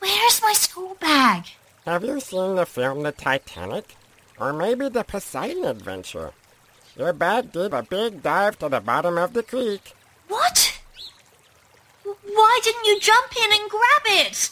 Where's 0.00 0.42
my 0.42 0.52
school 0.52 0.96
bag? 1.00 1.44
Have 1.84 2.04
you 2.04 2.18
seen 2.20 2.56
the 2.56 2.66
film 2.66 3.02
The 3.02 3.12
Titanic? 3.12 3.96
Or 4.38 4.52
maybe 4.52 4.88
the 4.88 5.04
Poseidon 5.04 5.64
Adventure? 5.64 6.32
Your 6.96 7.12
bag 7.12 7.52
did 7.52 7.72
a 7.72 7.82
big 7.82 8.22
dive 8.22 8.58
to 8.58 8.68
the 8.68 8.80
bottom 8.80 9.18
of 9.18 9.32
the 9.32 9.42
creek. 9.42 9.94
What? 10.28 10.80
Why 12.04 12.60
didn't 12.62 12.84
you 12.84 13.00
jump 13.00 13.32
in 13.36 13.60
and 13.60 13.70
grab 13.70 14.26
it? 14.26 14.50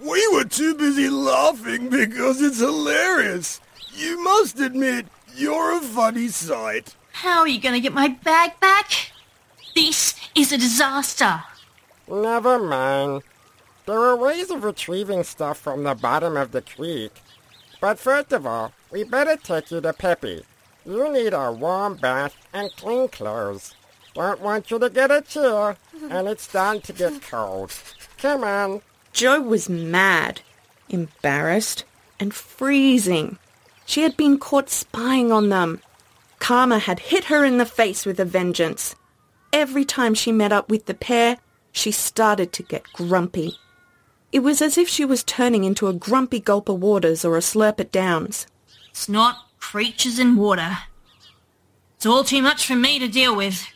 We 0.00 0.26
were 0.32 0.44
too 0.44 0.74
busy 0.74 1.08
laughing 1.08 1.88
because 1.88 2.40
it's 2.40 2.60
hilarious. 2.60 3.60
You 3.94 4.22
must 4.22 4.60
admit, 4.60 5.06
you're 5.34 5.78
a 5.78 5.80
funny 5.80 6.28
sight. 6.28 6.94
How 7.12 7.40
are 7.40 7.48
you 7.48 7.60
going 7.60 7.74
to 7.74 7.80
get 7.80 7.94
my 7.94 8.08
bag 8.08 8.60
back? 8.60 9.12
This 9.76 10.14
is 10.34 10.52
a 10.52 10.56
disaster. 10.56 11.44
Never 12.08 12.58
mind. 12.58 13.22
There 13.84 14.00
are 14.00 14.16
ways 14.16 14.50
of 14.50 14.64
retrieving 14.64 15.22
stuff 15.22 15.58
from 15.58 15.84
the 15.84 15.94
bottom 15.94 16.34
of 16.38 16.52
the 16.52 16.62
creek. 16.62 17.12
But 17.78 17.98
first 17.98 18.32
of 18.32 18.46
all, 18.46 18.72
we 18.90 19.04
better 19.04 19.36
take 19.36 19.70
you 19.70 19.82
to 19.82 19.92
Peppy. 19.92 20.44
You 20.86 21.12
need 21.12 21.34
a 21.34 21.52
warm 21.52 21.96
bath 21.96 22.34
and 22.54 22.74
clean 22.76 23.08
clothes. 23.08 23.74
Don't 24.14 24.40
want 24.40 24.70
you 24.70 24.78
to 24.78 24.88
get 24.88 25.10
a 25.10 25.20
chill, 25.20 25.76
and 26.08 26.26
it's 26.26 26.44
starting 26.44 26.80
to 26.80 26.94
get 26.94 27.20
cold. 27.20 27.70
Come 28.16 28.44
on. 28.44 28.80
Jo 29.12 29.42
was 29.42 29.68
mad, 29.68 30.40
embarrassed, 30.88 31.84
and 32.18 32.32
freezing. 32.32 33.36
She 33.84 34.00
had 34.00 34.16
been 34.16 34.38
caught 34.38 34.70
spying 34.70 35.30
on 35.30 35.50
them. 35.50 35.82
Karma 36.38 36.78
had 36.78 36.98
hit 37.12 37.24
her 37.24 37.44
in 37.44 37.58
the 37.58 37.66
face 37.66 38.06
with 38.06 38.18
a 38.18 38.24
vengeance. 38.24 38.96
Every 39.58 39.86
time 39.86 40.12
she 40.12 40.32
met 40.32 40.52
up 40.52 40.68
with 40.68 40.84
the 40.84 40.92
pair, 40.92 41.38
she 41.72 41.90
started 41.90 42.52
to 42.52 42.62
get 42.62 42.92
grumpy. 42.92 43.56
It 44.30 44.40
was 44.40 44.60
as 44.60 44.76
if 44.76 44.86
she 44.86 45.06
was 45.06 45.24
turning 45.24 45.64
into 45.64 45.88
a 45.88 45.94
grumpy 45.94 46.42
Gulper 46.42 46.76
Waters 46.76 47.24
or 47.24 47.38
a 47.38 47.40
Slurpit 47.40 47.90
Downs. 47.90 48.46
It's 48.90 49.08
not 49.08 49.48
creatures 49.58 50.18
in 50.18 50.36
water. 50.36 50.76
It's 51.96 52.04
all 52.04 52.22
too 52.22 52.42
much 52.42 52.66
for 52.66 52.76
me 52.76 52.98
to 52.98 53.08
deal 53.08 53.34
with. 53.34 53.66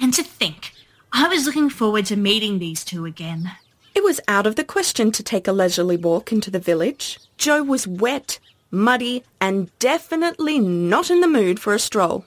And 0.00 0.14
to 0.14 0.22
think, 0.22 0.72
I 1.12 1.28
was 1.28 1.44
looking 1.44 1.68
forward 1.68 2.06
to 2.06 2.16
meeting 2.16 2.58
these 2.58 2.86
two 2.86 3.04
again. 3.04 3.52
It 3.94 4.02
was 4.02 4.18
out 4.28 4.46
of 4.46 4.56
the 4.56 4.64
question 4.64 5.12
to 5.12 5.22
take 5.22 5.46
a 5.46 5.52
leisurely 5.52 5.98
walk 5.98 6.32
into 6.32 6.50
the 6.50 6.58
village. 6.58 7.18
Jo 7.36 7.62
was 7.62 7.86
wet, 7.86 8.38
muddy, 8.70 9.24
and 9.42 9.78
definitely 9.78 10.58
not 10.58 11.10
in 11.10 11.20
the 11.20 11.28
mood 11.28 11.60
for 11.60 11.74
a 11.74 11.78
stroll. 11.78 12.24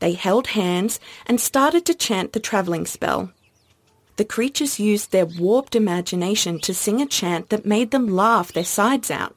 They 0.00 0.12
held 0.12 0.48
hands 0.48 1.00
and 1.26 1.40
started 1.40 1.84
to 1.86 1.94
chant 1.94 2.32
the 2.32 2.40
travelling 2.40 2.86
spell. 2.86 3.32
The 4.16 4.24
creatures 4.24 4.80
used 4.80 5.12
their 5.12 5.26
warped 5.26 5.76
imagination 5.76 6.58
to 6.60 6.74
sing 6.74 7.00
a 7.00 7.06
chant 7.06 7.50
that 7.50 7.64
made 7.64 7.90
them 7.90 8.08
laugh 8.08 8.52
their 8.52 8.64
sides 8.64 9.10
out. 9.10 9.36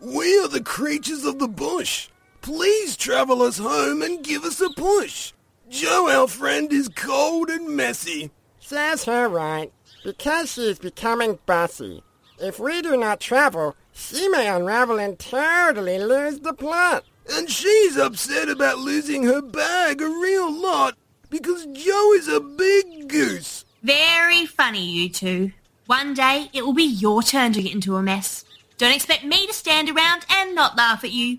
We 0.00 0.38
are 0.40 0.48
the 0.48 0.62
creatures 0.62 1.24
of 1.24 1.38
the 1.38 1.48
bush. 1.48 2.08
Please 2.40 2.96
travel 2.96 3.42
us 3.42 3.58
home 3.58 4.02
and 4.02 4.24
give 4.24 4.44
us 4.44 4.60
a 4.60 4.70
push. 4.70 5.32
Jo, 5.68 6.08
our 6.10 6.26
friend, 6.26 6.72
is 6.72 6.88
cold 6.88 7.50
and 7.50 7.76
messy. 7.76 8.30
Says 8.58 9.04
her 9.04 9.28
right, 9.28 9.72
because 10.04 10.52
she 10.52 10.62
is 10.62 10.78
becoming 10.78 11.38
bossy. 11.46 12.02
If 12.40 12.58
we 12.58 12.82
do 12.82 12.96
not 12.96 13.20
travel, 13.20 13.76
she 13.92 14.28
may 14.28 14.48
unravel 14.48 14.98
and 14.98 15.18
totally 15.18 15.98
lose 15.98 16.40
the 16.40 16.54
plot. 16.54 17.04
And 17.32 17.48
she's 17.48 17.96
upset 17.96 18.48
about 18.48 18.78
losing 18.78 19.22
her 19.24 19.40
bag 19.40 20.02
a 20.02 20.08
real 20.08 20.52
lot 20.52 20.96
because 21.28 21.64
Jo 21.66 22.12
is 22.14 22.28
a 22.28 22.40
big 22.40 23.08
goose. 23.08 23.64
Very 23.82 24.46
funny, 24.46 24.84
you 24.84 25.08
two. 25.08 25.52
One 25.86 26.12
day 26.12 26.50
it 26.52 26.64
will 26.64 26.72
be 26.72 26.84
your 26.84 27.22
turn 27.22 27.52
to 27.52 27.62
get 27.62 27.72
into 27.72 27.96
a 27.96 28.02
mess. 28.02 28.44
Don't 28.78 28.94
expect 28.94 29.24
me 29.24 29.46
to 29.46 29.52
stand 29.52 29.88
around 29.88 30.24
and 30.30 30.54
not 30.54 30.76
laugh 30.76 31.04
at 31.04 31.12
you. 31.12 31.38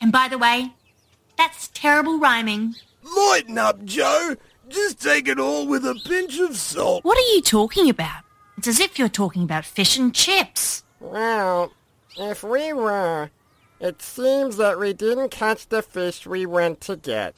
And 0.00 0.10
by 0.12 0.28
the 0.28 0.38
way, 0.38 0.72
that's 1.36 1.68
terrible 1.68 2.18
rhyming. 2.18 2.74
Lighten 3.16 3.58
up, 3.58 3.84
Jo. 3.84 4.36
Just 4.68 5.00
take 5.00 5.28
it 5.28 5.38
all 5.38 5.66
with 5.66 5.86
a 5.86 5.94
pinch 6.04 6.38
of 6.38 6.56
salt. 6.56 7.04
What 7.04 7.16
are 7.16 7.34
you 7.34 7.42
talking 7.42 7.88
about? 7.88 8.22
It's 8.58 8.68
as 8.68 8.80
if 8.80 8.98
you're 8.98 9.08
talking 9.08 9.44
about 9.44 9.64
fish 9.64 9.96
and 9.96 10.14
chips. 10.14 10.82
Well, 11.00 11.72
if 12.16 12.42
we 12.42 12.72
were, 12.72 13.30
it 13.80 14.02
seems 14.02 14.56
that 14.56 14.78
we 14.78 14.92
didn't 14.92 15.30
catch 15.30 15.68
the 15.68 15.82
fish 15.82 16.26
we 16.26 16.46
went 16.46 16.80
to 16.82 16.96
get. 16.96 17.34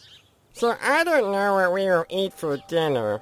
So 0.52 0.76
I 0.82 1.04
don't 1.04 1.32
know 1.32 1.54
what 1.54 1.72
we 1.72 1.84
will 1.84 2.04
eat 2.08 2.32
for 2.32 2.56
dinner. 2.68 3.20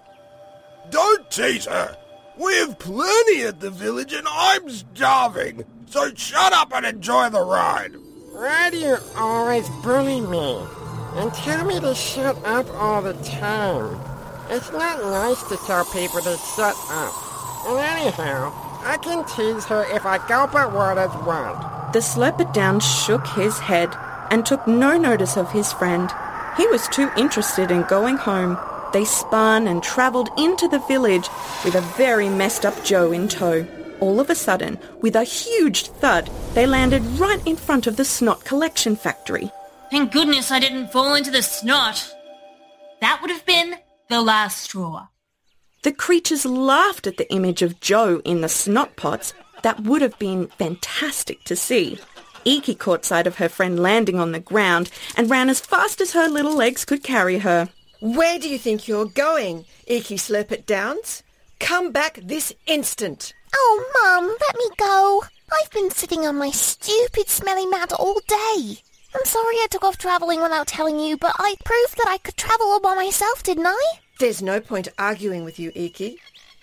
Don't 0.90 1.30
tease 1.30 1.66
her. 1.66 1.96
We 2.38 2.54
have 2.58 2.78
plenty 2.78 3.42
at 3.42 3.60
the 3.60 3.70
village 3.70 4.12
and 4.12 4.26
I'm 4.30 4.70
starving. 4.70 5.64
So 5.86 6.14
shut 6.14 6.52
up 6.52 6.72
and 6.74 6.86
enjoy 6.86 7.30
the 7.30 7.44
ride. 7.44 7.96
Why 8.32 8.70
do 8.70 8.78
you 8.78 8.96
always 9.16 9.68
bully 9.82 10.20
me? 10.20 10.64
And 11.16 11.32
tell 11.34 11.64
me 11.64 11.80
to 11.80 11.94
shut 11.94 12.36
up 12.44 12.68
all 12.74 13.02
the 13.02 13.14
time. 13.24 14.00
It's 14.50 14.70
not 14.70 15.00
nice 15.00 15.42
to 15.44 15.56
tell 15.66 15.84
people 15.86 16.20
to 16.20 16.36
shut 16.54 16.76
up. 16.90 17.12
And 17.66 17.78
anyhow, 17.78 18.67
I 18.88 18.96
can 18.96 19.22
tease 19.26 19.66
her 19.66 19.84
if 19.94 20.06
I 20.06 20.16
Gulper 20.16 20.72
Waters 20.72 21.14
want. 21.26 21.92
The 21.92 21.98
Slurper 21.98 22.50
Down 22.54 22.80
shook 22.80 23.26
his 23.26 23.58
head 23.58 23.94
and 24.30 24.46
took 24.46 24.66
no 24.66 24.96
notice 24.96 25.36
of 25.36 25.52
his 25.52 25.74
friend. 25.74 26.10
He 26.56 26.66
was 26.68 26.88
too 26.88 27.10
interested 27.14 27.70
in 27.70 27.82
going 27.82 28.16
home. 28.16 28.56
They 28.94 29.04
spun 29.04 29.66
and 29.66 29.82
travelled 29.82 30.30
into 30.38 30.68
the 30.68 30.78
village 30.88 31.28
with 31.66 31.74
a 31.74 31.82
very 31.98 32.30
messed 32.30 32.64
up 32.64 32.82
Jo 32.82 33.12
in 33.12 33.28
tow. 33.28 33.66
All 34.00 34.20
of 34.20 34.30
a 34.30 34.34
sudden, 34.34 34.78
with 35.02 35.16
a 35.16 35.24
huge 35.24 35.88
thud, 35.88 36.30
they 36.54 36.66
landed 36.66 37.02
right 37.20 37.46
in 37.46 37.56
front 37.56 37.86
of 37.86 37.96
the 37.96 38.06
snot 38.06 38.46
collection 38.46 38.96
factory. 38.96 39.50
Thank 39.90 40.12
goodness 40.12 40.50
I 40.50 40.60
didn't 40.60 40.92
fall 40.92 41.14
into 41.14 41.30
the 41.30 41.42
snot. 41.42 42.10
That 43.02 43.20
would 43.20 43.30
have 43.30 43.44
been 43.44 43.74
the 44.08 44.22
last 44.22 44.62
straw. 44.62 45.08
The 45.88 45.94
creatures 45.94 46.44
laughed 46.44 47.06
at 47.06 47.16
the 47.16 47.32
image 47.32 47.62
of 47.62 47.80
Jo 47.80 48.20
in 48.22 48.42
the 48.42 48.48
snot 48.50 48.94
pots. 48.96 49.32
That 49.62 49.84
would 49.84 50.02
have 50.02 50.18
been 50.18 50.48
fantastic 50.48 51.42
to 51.44 51.56
see. 51.56 51.98
Eiki 52.44 52.78
caught 52.78 53.06
sight 53.06 53.26
of 53.26 53.36
her 53.36 53.48
friend 53.48 53.80
landing 53.80 54.20
on 54.20 54.32
the 54.32 54.38
ground 54.38 54.90
and 55.16 55.30
ran 55.30 55.48
as 55.48 55.60
fast 55.60 56.02
as 56.02 56.12
her 56.12 56.28
little 56.28 56.54
legs 56.54 56.84
could 56.84 57.02
carry 57.02 57.38
her. 57.38 57.70
Where 58.00 58.38
do 58.38 58.50
you 58.50 58.58
think 58.58 58.86
you're 58.86 59.06
going, 59.06 59.64
Eiki 59.88 60.18
Slurpit 60.18 60.66
Downs? 60.66 61.22
Come 61.58 61.90
back 61.90 62.20
this 62.22 62.52
instant. 62.66 63.32
Oh, 63.54 63.90
Mum, 63.94 64.36
let 64.42 64.56
me 64.56 64.68
go. 64.76 65.24
I've 65.50 65.70
been 65.70 65.90
sitting 65.90 66.26
on 66.26 66.36
my 66.36 66.50
stupid 66.50 67.30
smelly 67.30 67.64
mat 67.64 67.94
all 67.94 68.20
day. 68.28 68.76
I'm 69.14 69.24
sorry 69.24 69.54
I 69.54 69.68
took 69.70 69.84
off 69.84 69.96
travelling 69.96 70.42
without 70.42 70.66
telling 70.66 71.00
you, 71.00 71.16
but 71.16 71.34
I 71.38 71.54
proved 71.64 71.96
that 71.96 72.08
I 72.08 72.18
could 72.18 72.36
travel 72.36 72.66
all 72.66 72.80
by 72.80 72.94
myself, 72.94 73.42
didn't 73.42 73.68
I? 73.68 74.00
There's 74.18 74.42
no 74.42 74.60
point 74.60 74.88
arguing 74.98 75.44
with 75.44 75.60
you, 75.60 75.70
Eiki. 75.72 76.16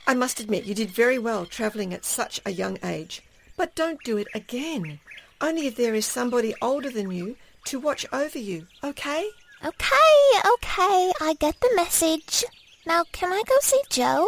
I 0.05 0.13
must 0.13 0.41
admit 0.41 0.65
you 0.65 0.75
did 0.75 0.91
very 0.91 1.17
well 1.17 1.45
travelling 1.45 1.93
at 1.93 2.03
such 2.03 2.41
a 2.45 2.51
young 2.51 2.77
age. 2.83 3.21
But 3.55 3.75
don't 3.75 4.03
do 4.03 4.17
it 4.17 4.27
again. 4.35 4.99
Only 5.39 5.67
if 5.67 5.77
there 5.77 5.95
is 5.95 6.05
somebody 6.05 6.53
older 6.61 6.89
than 6.89 7.11
you 7.11 7.37
to 7.65 7.79
watch 7.79 8.05
over 8.11 8.37
you, 8.37 8.67
okay? 8.83 9.29
Okay, 9.63 10.41
okay, 10.53 11.13
I 11.21 11.35
get 11.39 11.59
the 11.61 11.71
message. 11.75 12.43
Now, 12.85 13.05
can 13.13 13.31
I 13.31 13.41
go 13.47 13.55
see 13.61 13.81
Jo? 13.89 14.27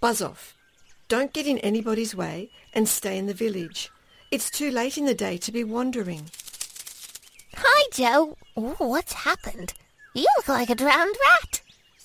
Buzz 0.00 0.20
off. 0.20 0.54
Don't 1.08 1.32
get 1.32 1.46
in 1.46 1.58
anybody's 1.58 2.14
way 2.14 2.50
and 2.74 2.86
stay 2.86 3.16
in 3.16 3.26
the 3.26 3.34
village. 3.34 3.90
It's 4.30 4.50
too 4.50 4.70
late 4.70 4.98
in 4.98 5.06
the 5.06 5.14
day 5.14 5.38
to 5.38 5.50
be 5.50 5.64
wandering. 5.64 6.30
Hi, 7.56 7.88
Jo. 7.92 8.36
Ooh, 8.58 8.76
what's 8.78 9.14
happened? 9.14 9.72
You 10.14 10.26
look 10.36 10.48
like 10.48 10.70
a 10.70 10.74
drowned 10.74 11.16
rat. 11.26 11.59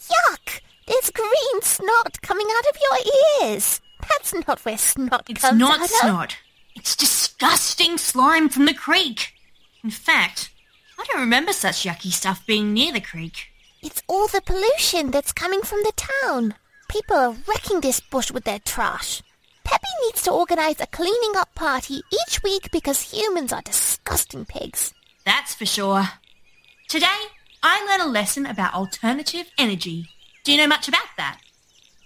Yuck! 0.09 0.61
There's 0.87 1.11
green 1.11 1.61
snot 1.61 2.21
coming 2.21 2.47
out 2.49 2.65
of 2.67 2.77
your 2.81 3.49
ears. 3.49 3.81
That's 4.09 4.33
not 4.47 4.59
where 4.65 4.77
snot 4.77 5.25
It's 5.29 5.41
comes 5.41 5.59
not 5.59 5.79
out 5.79 5.83
of. 5.85 5.89
snot. 5.89 6.37
It's 6.75 6.95
disgusting 6.95 7.97
slime 7.97 8.49
from 8.49 8.65
the 8.65 8.73
creek. 8.73 9.33
In 9.83 9.89
fact, 9.89 10.51
I 10.99 11.05
don't 11.05 11.21
remember 11.21 11.53
such 11.53 11.83
yucky 11.83 12.11
stuff 12.11 12.45
being 12.45 12.73
near 12.73 12.91
the 12.93 13.01
creek. 13.01 13.47
It's 13.81 14.01
all 14.07 14.27
the 14.27 14.41
pollution 14.41 15.11
that's 15.11 15.31
coming 15.33 15.61
from 15.61 15.79
the 15.83 15.93
town. 16.21 16.55
People 16.89 17.15
are 17.17 17.35
wrecking 17.47 17.81
this 17.81 17.99
bush 17.99 18.31
with 18.31 18.43
their 18.43 18.59
trash. 18.59 19.21
Peppy 19.63 19.87
needs 20.03 20.21
to 20.23 20.31
organize 20.31 20.79
a 20.79 20.87
cleaning 20.87 21.33
up 21.37 21.53
party 21.55 22.01
each 22.27 22.43
week 22.43 22.69
because 22.71 23.11
humans 23.13 23.51
are 23.51 23.61
disgusting 23.63 24.45
pigs. 24.45 24.93
That's 25.25 25.55
for 25.55 25.65
sure. 25.65 26.07
Today, 26.87 27.07
I 27.67 27.83
learned 27.89 28.03
a 28.03 28.13
lesson 28.13 28.45
about 28.45 28.75
alternative 28.75 29.49
energy. 29.57 30.07
Do 30.43 30.51
you 30.51 30.59
know 30.59 30.67
much 30.67 30.87
about 30.87 31.07
that? 31.17 31.39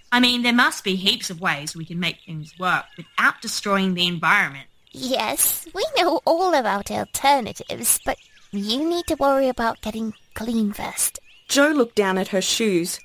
I 0.09 0.21
mean, 0.21 0.41
there 0.41 0.53
must 0.53 0.85
be 0.85 0.95
heaps 0.95 1.29
of 1.29 1.41
ways 1.41 1.75
we 1.75 1.83
can 1.83 1.99
make 1.99 2.19
things 2.25 2.53
work 2.57 2.85
without 2.95 3.41
destroying 3.41 3.93
the 3.93 4.07
environment. 4.07 4.67
Yes, 4.93 5.67
we 5.75 5.83
know 5.97 6.21
all 6.23 6.53
about 6.53 6.89
alternatives, 6.89 7.99
but 8.05 8.17
you 8.53 8.87
need 8.87 9.05
to 9.07 9.17
worry 9.17 9.49
about 9.49 9.81
getting 9.81 10.13
clean 10.33 10.71
first. 10.71 11.19
Joe 11.49 11.73
looked 11.75 11.97
down 11.97 12.17
at 12.17 12.29
her 12.29 12.41
shoes. 12.41 12.97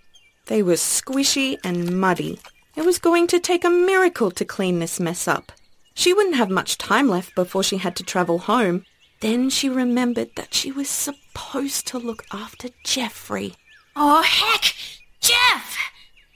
They 0.47 0.63
were 0.63 0.75
squishy 0.75 1.59
and 1.65 1.99
muddy. 2.01 2.39
It 2.77 2.85
was 2.85 3.01
going 3.01 3.27
to 3.29 3.41
take 3.41 3.65
a 3.65 3.69
miracle 3.69 4.31
to 4.31 4.45
clean 4.45 4.79
this 4.79 5.01
mess 5.01 5.27
up. 5.27 5.51
She 5.95 6.13
wouldn't 6.13 6.37
have 6.37 6.51
much 6.51 6.79
time 6.79 7.09
left 7.09 7.35
before 7.35 7.65
she 7.65 7.79
had 7.79 7.97
to 7.97 8.05
travel 8.05 8.39
home. 8.39 8.85
Then 9.25 9.49
she 9.49 9.71
remembered 9.71 10.37
that 10.37 10.53
she 10.53 10.71
was 10.71 10.91
supposed 10.91 11.87
to 11.87 11.99
look 11.99 12.27
after 12.31 12.69
Geoffrey. 12.85 13.55
Oh, 13.97 14.21
heck! 14.21 14.75
Geoff! 15.19 15.79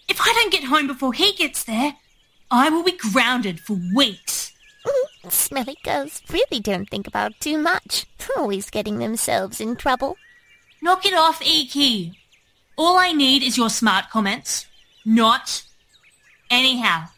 If 0.09 0.19
I 0.23 0.33
don't 0.33 0.51
get 0.51 0.65
home 0.65 0.87
before 0.87 1.13
he 1.13 1.35
gets 1.35 1.65
there, 1.65 1.97
I 2.51 2.71
will 2.71 2.83
be 2.83 2.97
grounded 2.97 3.61
for 3.61 3.79
weeks. 3.95 4.55
Mm, 4.87 5.31
Smelly 5.31 5.77
girls 5.85 6.23
really 6.31 6.63
don't 6.63 6.89
think 6.89 7.07
about 7.07 7.39
too 7.41 7.59
much. 7.59 8.07
Always 8.39 8.71
getting 8.71 9.01
themselves 9.01 9.61
in 9.61 9.77
trouble. 9.77 10.17
Knock 10.81 11.05
it 11.05 11.13
off, 11.13 11.41
Eiki. 11.41 12.15
All 12.79 12.97
I 12.97 13.13
need 13.13 13.43
is 13.43 13.59
your 13.59 13.69
smart 13.69 14.09
comments. 14.09 14.65
Not. 15.05 15.63
Anyhow, 16.51 17.09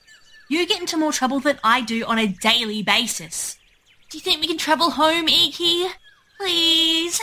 you 0.48 0.66
get 0.66 0.80
into 0.80 0.96
more 0.96 1.12
trouble 1.12 1.38
than 1.38 1.61
I 1.62 1.80
do 1.80 2.04
on 2.06 2.18
a 2.18 2.26
daily 2.26 2.83
basis. 2.83 3.60
Do 4.11 4.18
you 4.18 4.23
think 4.23 4.40
we 4.40 4.49
can 4.49 4.59
travel 4.59 4.90
home, 4.90 5.29
Eiki? 5.29 5.88
Please? 6.37 7.20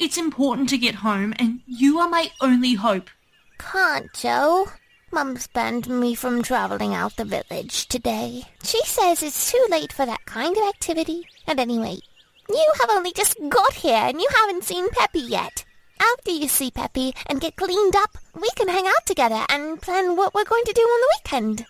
It's 0.00 0.16
important 0.16 0.70
to 0.70 0.78
get 0.78 0.94
home, 0.94 1.34
and 1.38 1.60
you 1.66 1.98
are 1.98 2.08
my 2.08 2.30
only 2.40 2.74
hope. 2.74 3.10
Can't, 3.58 4.10
Jo. 4.14 4.68
Mum's 5.12 5.48
banned 5.48 5.86
me 5.86 6.14
from 6.14 6.42
traveling 6.42 6.94
out 6.94 7.16
the 7.16 7.26
village 7.26 7.88
today. 7.88 8.44
She 8.64 8.80
says 8.86 9.22
it's 9.22 9.52
too 9.52 9.66
late 9.68 9.92
for 9.92 10.06
that 10.06 10.24
kind 10.24 10.56
of 10.56 10.68
activity. 10.68 11.26
And 11.46 11.60
anyway, 11.60 11.98
you 12.48 12.72
have 12.80 12.90
only 12.90 13.12
just 13.12 13.36
got 13.50 13.74
here 13.74 13.94
and 13.94 14.18
you 14.18 14.28
haven't 14.34 14.64
seen 14.64 14.88
Peppy 14.90 15.20
yet. 15.20 15.66
After 16.00 16.30
you 16.30 16.48
see 16.48 16.70
Peppy 16.70 17.14
and 17.26 17.40
get 17.40 17.56
cleaned 17.56 17.96
up, 17.96 18.16
we 18.34 18.48
can 18.56 18.68
hang 18.68 18.86
out 18.86 19.04
together 19.04 19.44
and 19.50 19.82
plan 19.82 20.16
what 20.16 20.34
we're 20.34 20.44
going 20.44 20.64
to 20.64 20.72
do 20.72 20.80
on 20.82 21.00
the 21.00 21.18
weekend. 21.18 21.66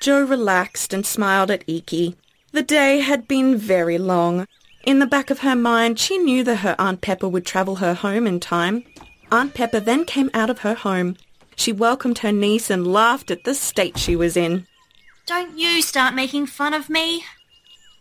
Jo 0.00 0.24
relaxed 0.24 0.92
and 0.92 1.06
smiled 1.06 1.52
at 1.52 1.66
Eiki. 1.68 2.16
The 2.52 2.62
day 2.62 3.00
had 3.00 3.28
been 3.28 3.56
very 3.56 3.98
long. 3.98 4.46
In 4.84 5.00
the 5.00 5.06
back 5.06 5.30
of 5.30 5.40
her 5.40 5.54
mind, 5.54 5.98
she 5.98 6.16
knew 6.16 6.42
that 6.44 6.56
her 6.56 6.74
Aunt 6.78 7.02
Pepper 7.02 7.28
would 7.28 7.44
travel 7.44 7.76
her 7.76 7.94
home 7.94 8.26
in 8.26 8.40
time. 8.40 8.84
Aunt 9.30 9.52
Pepper 9.52 9.80
then 9.80 10.06
came 10.06 10.30
out 10.32 10.48
of 10.48 10.60
her 10.60 10.74
home. 10.74 11.16
She 11.56 11.72
welcomed 11.72 12.18
her 12.18 12.32
niece 12.32 12.70
and 12.70 12.86
laughed 12.86 13.30
at 13.30 13.44
the 13.44 13.54
state 13.54 13.98
she 13.98 14.16
was 14.16 14.36
in. 14.36 14.66
Don't 15.26 15.58
you 15.58 15.82
start 15.82 16.14
making 16.14 16.46
fun 16.46 16.72
of 16.72 16.88
me. 16.88 17.24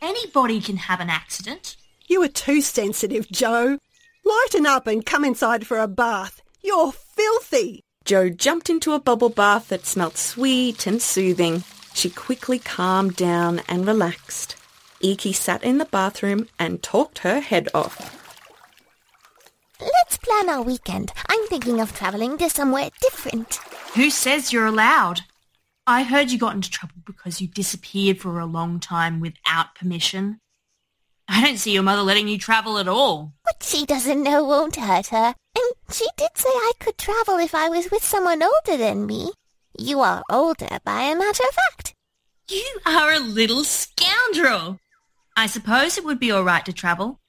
Anybody 0.01 0.61
can 0.61 0.77
have 0.77 1.01
an 1.01 1.09
accident. 1.09 1.75
You 2.07 2.23
are 2.23 2.29
too 2.29 2.61
sensitive, 2.61 3.29
Jo. 3.29 3.79
Lighten 4.23 4.65
up 4.65 4.87
and 4.87 5.05
come 5.05 5.25
inside 5.25 5.67
for 5.67 5.77
a 5.77 5.87
bath. 5.87 6.41
You're 6.61 6.93
filthy. 6.93 7.83
Jo 8.05 8.29
jumped 8.29 8.69
into 8.69 8.93
a 8.93 8.99
bubble 8.99 9.29
bath 9.29 9.67
that 9.67 9.85
smelt 9.85 10.17
sweet 10.17 10.87
and 10.87 11.01
soothing. 11.01 11.63
She 11.97 12.11
quickly 12.11 12.59
calmed 12.59 13.15
down 13.15 13.63
and 13.67 13.87
relaxed. 13.87 14.55
Eiki 15.03 15.33
sat 15.33 15.63
in 15.63 15.79
the 15.79 15.85
bathroom 15.85 16.47
and 16.59 16.83
talked 16.83 17.19
her 17.19 17.39
head 17.39 17.69
off. 17.73 18.13
Let's 19.81 20.17
plan 20.17 20.47
our 20.47 20.61
weekend. 20.61 21.11
I'm 21.27 21.47
thinking 21.47 21.81
of 21.81 21.95
traveling 21.95 22.37
to 22.37 22.51
somewhere 22.51 22.91
different. 23.01 23.55
Who 23.95 24.11
says 24.11 24.53
you're 24.53 24.67
allowed? 24.67 25.21
I 25.87 26.03
heard 26.03 26.29
you 26.29 26.37
got 26.37 26.53
into 26.53 26.69
trouble 26.69 26.97
because 27.03 27.41
you 27.41 27.47
disappeared 27.47 28.19
for 28.19 28.39
a 28.39 28.45
long 28.45 28.79
time 28.79 29.19
without 29.19 29.73
permission. 29.73 30.39
I 31.27 31.43
don't 31.43 31.57
see 31.57 31.73
your 31.73 31.81
mother 31.81 32.03
letting 32.03 32.27
you 32.27 32.37
travel 32.37 32.77
at 32.77 32.87
all. 32.87 33.33
What 33.41 33.63
she 33.63 33.87
doesn't 33.87 34.21
know 34.21 34.43
won't 34.43 34.75
hurt 34.75 35.07
her. 35.07 35.33
And 35.57 35.73
she 35.91 36.05
did 36.15 36.29
say 36.35 36.49
I 36.49 36.73
could 36.79 36.99
travel 36.99 37.39
if 37.39 37.55
I 37.55 37.69
was 37.69 37.89
with 37.89 38.03
someone 38.03 38.43
older 38.43 38.77
than 38.77 39.07
me. 39.07 39.31
You 39.79 40.01
are 40.01 40.23
older, 40.29 40.79
by 40.83 41.03
a 41.03 41.15
matter 41.15 41.43
of 41.47 41.55
fact. 41.55 41.93
You 42.49 42.79
are 42.85 43.13
a 43.13 43.19
little 43.19 43.63
scoundrel. 43.63 44.79
I 45.35 45.45
suppose 45.45 45.97
it 45.97 46.03
would 46.03 46.19
be 46.19 46.31
all 46.31 46.43
right 46.43 46.65
to 46.65 46.73
travel. 46.73 47.19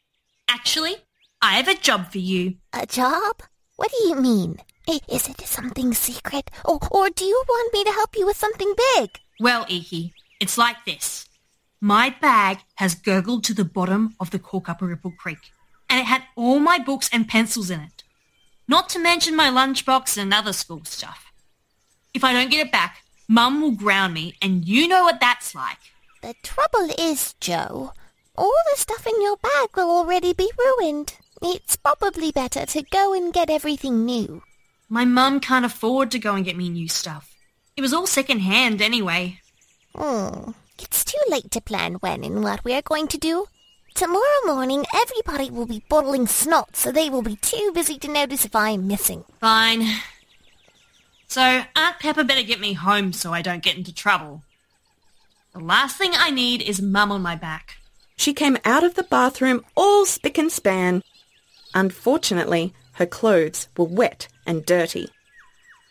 Actually, 0.48 0.96
I 1.42 1.56
have 1.56 1.68
a 1.68 1.74
job 1.74 2.10
for 2.10 2.18
you. 2.18 2.54
A 2.72 2.86
job? 2.86 3.42
What 3.76 3.90
do 3.90 4.08
you 4.08 4.14
mean? 4.14 4.58
Is 4.86 5.28
it 5.28 5.42
something 5.42 5.92
secret? 5.92 6.50
Or, 6.64 6.78
or 6.90 7.10
do 7.10 7.26
you 7.26 7.44
want 7.46 7.74
me 7.74 7.84
to 7.84 7.92
help 7.92 8.16
you 8.16 8.24
with 8.24 8.38
something 8.38 8.72
big? 8.94 9.10
Well, 9.38 9.66
Eiki, 9.66 10.12
it's 10.40 10.56
like 10.56 10.84
this. 10.86 11.28
My 11.82 12.14
bag 12.18 12.60
has 12.76 12.94
gurgled 12.94 13.44
to 13.44 13.54
the 13.54 13.64
bottom 13.64 14.14
of 14.18 14.30
the 14.30 14.38
Corkuparipple 14.38 15.16
Creek, 15.18 15.52
and 15.90 16.00
it 16.00 16.06
had 16.06 16.22
all 16.34 16.58
my 16.58 16.78
books 16.78 17.10
and 17.12 17.28
pencils 17.28 17.70
in 17.70 17.80
it. 17.80 18.04
Not 18.66 18.88
to 18.90 18.98
mention 18.98 19.36
my 19.36 19.48
lunchbox 19.48 20.16
and 20.16 20.32
other 20.32 20.54
school 20.54 20.84
stuff. 20.84 21.27
If 22.14 22.24
I 22.24 22.32
don't 22.32 22.50
get 22.50 22.66
it 22.66 22.72
back, 22.72 23.02
Mum 23.30 23.60
will 23.60 23.72
ground 23.72 24.14
me, 24.14 24.34
and 24.40 24.66
you 24.66 24.88
know 24.88 25.04
what 25.04 25.20
that's 25.20 25.54
like. 25.54 25.92
The 26.22 26.34
trouble 26.42 26.88
is, 26.98 27.34
Jo, 27.40 27.92
all 28.36 28.54
the 28.72 28.80
stuff 28.80 29.06
in 29.06 29.20
your 29.20 29.36
bag 29.36 29.68
will 29.76 29.90
already 29.90 30.32
be 30.32 30.50
ruined. 30.58 31.14
It's 31.42 31.76
probably 31.76 32.32
better 32.32 32.64
to 32.64 32.82
go 32.90 33.12
and 33.12 33.30
get 33.30 33.50
everything 33.50 34.06
new. 34.06 34.42
My 34.88 35.04
mum 35.04 35.40
can't 35.40 35.66
afford 35.66 36.10
to 36.12 36.18
go 36.18 36.34
and 36.34 36.44
get 36.44 36.56
me 36.56 36.70
new 36.70 36.88
stuff. 36.88 37.34
It 37.76 37.82
was 37.82 37.92
all 37.92 38.06
second 38.06 38.40
hand 38.40 38.80
anyway. 38.80 39.40
Hmm. 39.94 40.52
It's 40.78 41.04
too 41.04 41.20
late 41.28 41.50
to 41.50 41.60
plan 41.60 41.94
when 41.96 42.24
and 42.24 42.42
what 42.42 42.64
we 42.64 42.72
are 42.72 42.82
going 42.82 43.08
to 43.08 43.18
do. 43.18 43.46
Tomorrow 43.94 44.46
morning, 44.46 44.86
everybody 44.94 45.50
will 45.50 45.66
be 45.66 45.84
bottling 45.90 46.26
snot, 46.26 46.76
so 46.76 46.90
they 46.90 47.10
will 47.10 47.22
be 47.22 47.36
too 47.36 47.72
busy 47.74 47.98
to 47.98 48.08
notice 48.08 48.46
if 48.46 48.56
I 48.56 48.70
am 48.70 48.88
missing. 48.88 49.24
Fine. 49.38 49.86
So 51.28 51.42
Aunt 51.76 51.98
Pepper 52.00 52.24
better 52.24 52.42
get 52.42 52.58
me 52.58 52.72
home 52.72 53.12
so 53.12 53.34
I 53.34 53.42
don't 53.42 53.62
get 53.62 53.76
into 53.76 53.94
trouble. 53.94 54.42
The 55.52 55.60
last 55.60 55.96
thing 55.96 56.12
I 56.14 56.30
need 56.30 56.62
is 56.62 56.80
Mum 56.80 57.12
on 57.12 57.20
my 57.20 57.36
back. 57.36 57.76
She 58.16 58.32
came 58.32 58.56
out 58.64 58.82
of 58.82 58.94
the 58.94 59.02
bathroom 59.02 59.64
all 59.74 60.06
spick 60.06 60.38
and 60.38 60.50
span. 60.50 61.02
Unfortunately, 61.74 62.72
her 62.92 63.06
clothes 63.06 63.68
were 63.76 63.84
wet 63.84 64.28
and 64.46 64.64
dirty. 64.64 65.08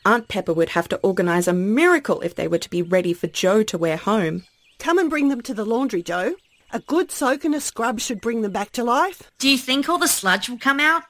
Aunt 0.06 0.28
Pepper 0.28 0.54
would 0.54 0.70
have 0.70 0.90
to 0.90 0.98
organise 0.98 1.48
a 1.48 1.54
miracle 1.54 2.22
if 2.22 2.34
they 2.34 2.48
were 2.48 2.58
to 2.58 2.70
be 2.70 2.82
ready 2.82 3.14
for 3.14 3.28
Jo 3.28 3.62
to 3.64 3.78
wear 3.78 3.98
home. 3.98 4.44
Come 4.80 4.98
and 4.98 5.10
bring 5.10 5.30
them 5.30 5.42
to 5.42 5.54
the 5.54 5.66
laundry, 5.66 6.02
Jo. 6.02 6.36
A 6.72 6.80
good 6.80 7.12
soak 7.12 7.46
and 7.46 7.54
a 7.54 7.62
scrub 7.62 8.00
should 8.00 8.22
bring 8.22 8.42
them 8.42 8.52
back 8.52 8.72
to 8.72 8.84
life. 8.84 9.30
Do 9.38 9.50
you 9.50 9.58
think 9.58 9.88
all 9.88 10.00
the 10.00 10.08
sludge 10.08 10.50
will 10.50 10.58
come 10.58 10.80
out? 10.80 11.04